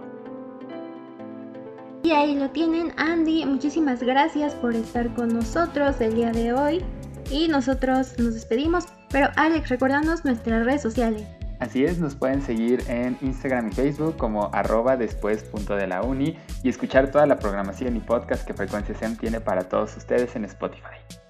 Y 2.04 2.10
ahí 2.10 2.36
lo 2.36 2.50
tienen, 2.50 2.92
Andy. 2.96 3.44
Muchísimas 3.46 4.02
gracias 4.02 4.54
por 4.56 4.74
estar 4.74 5.12
con 5.14 5.28
nosotros 5.28 6.00
el 6.00 6.14
día 6.14 6.32
de 6.32 6.52
hoy. 6.52 6.84
Y 7.30 7.48
nosotros 7.48 8.18
nos 8.18 8.34
despedimos. 8.34 8.86
Pero 9.10 9.28
Alex, 9.36 9.68
recuérdanos 9.68 10.24
nuestras 10.24 10.64
redes 10.64 10.82
sociales. 10.82 11.24
Así 11.62 11.84
es, 11.84 12.00
nos 12.00 12.16
pueden 12.16 12.42
seguir 12.42 12.82
en 12.88 13.16
Instagram 13.20 13.68
y 13.68 13.70
Facebook 13.70 14.16
como 14.16 14.50
arroba 14.52 14.96
después 14.96 15.44
punto 15.44 15.76
de 15.76 15.86
la 15.86 16.02
uni 16.02 16.36
y 16.64 16.68
escuchar 16.68 17.12
toda 17.12 17.24
la 17.24 17.38
programación 17.38 17.96
y 17.96 18.00
podcast 18.00 18.44
que 18.44 18.52
Frecuencia 18.52 18.96
SEM 18.96 19.16
tiene 19.16 19.40
para 19.40 19.68
todos 19.68 19.96
ustedes 19.96 20.34
en 20.34 20.44
Spotify. 20.44 21.21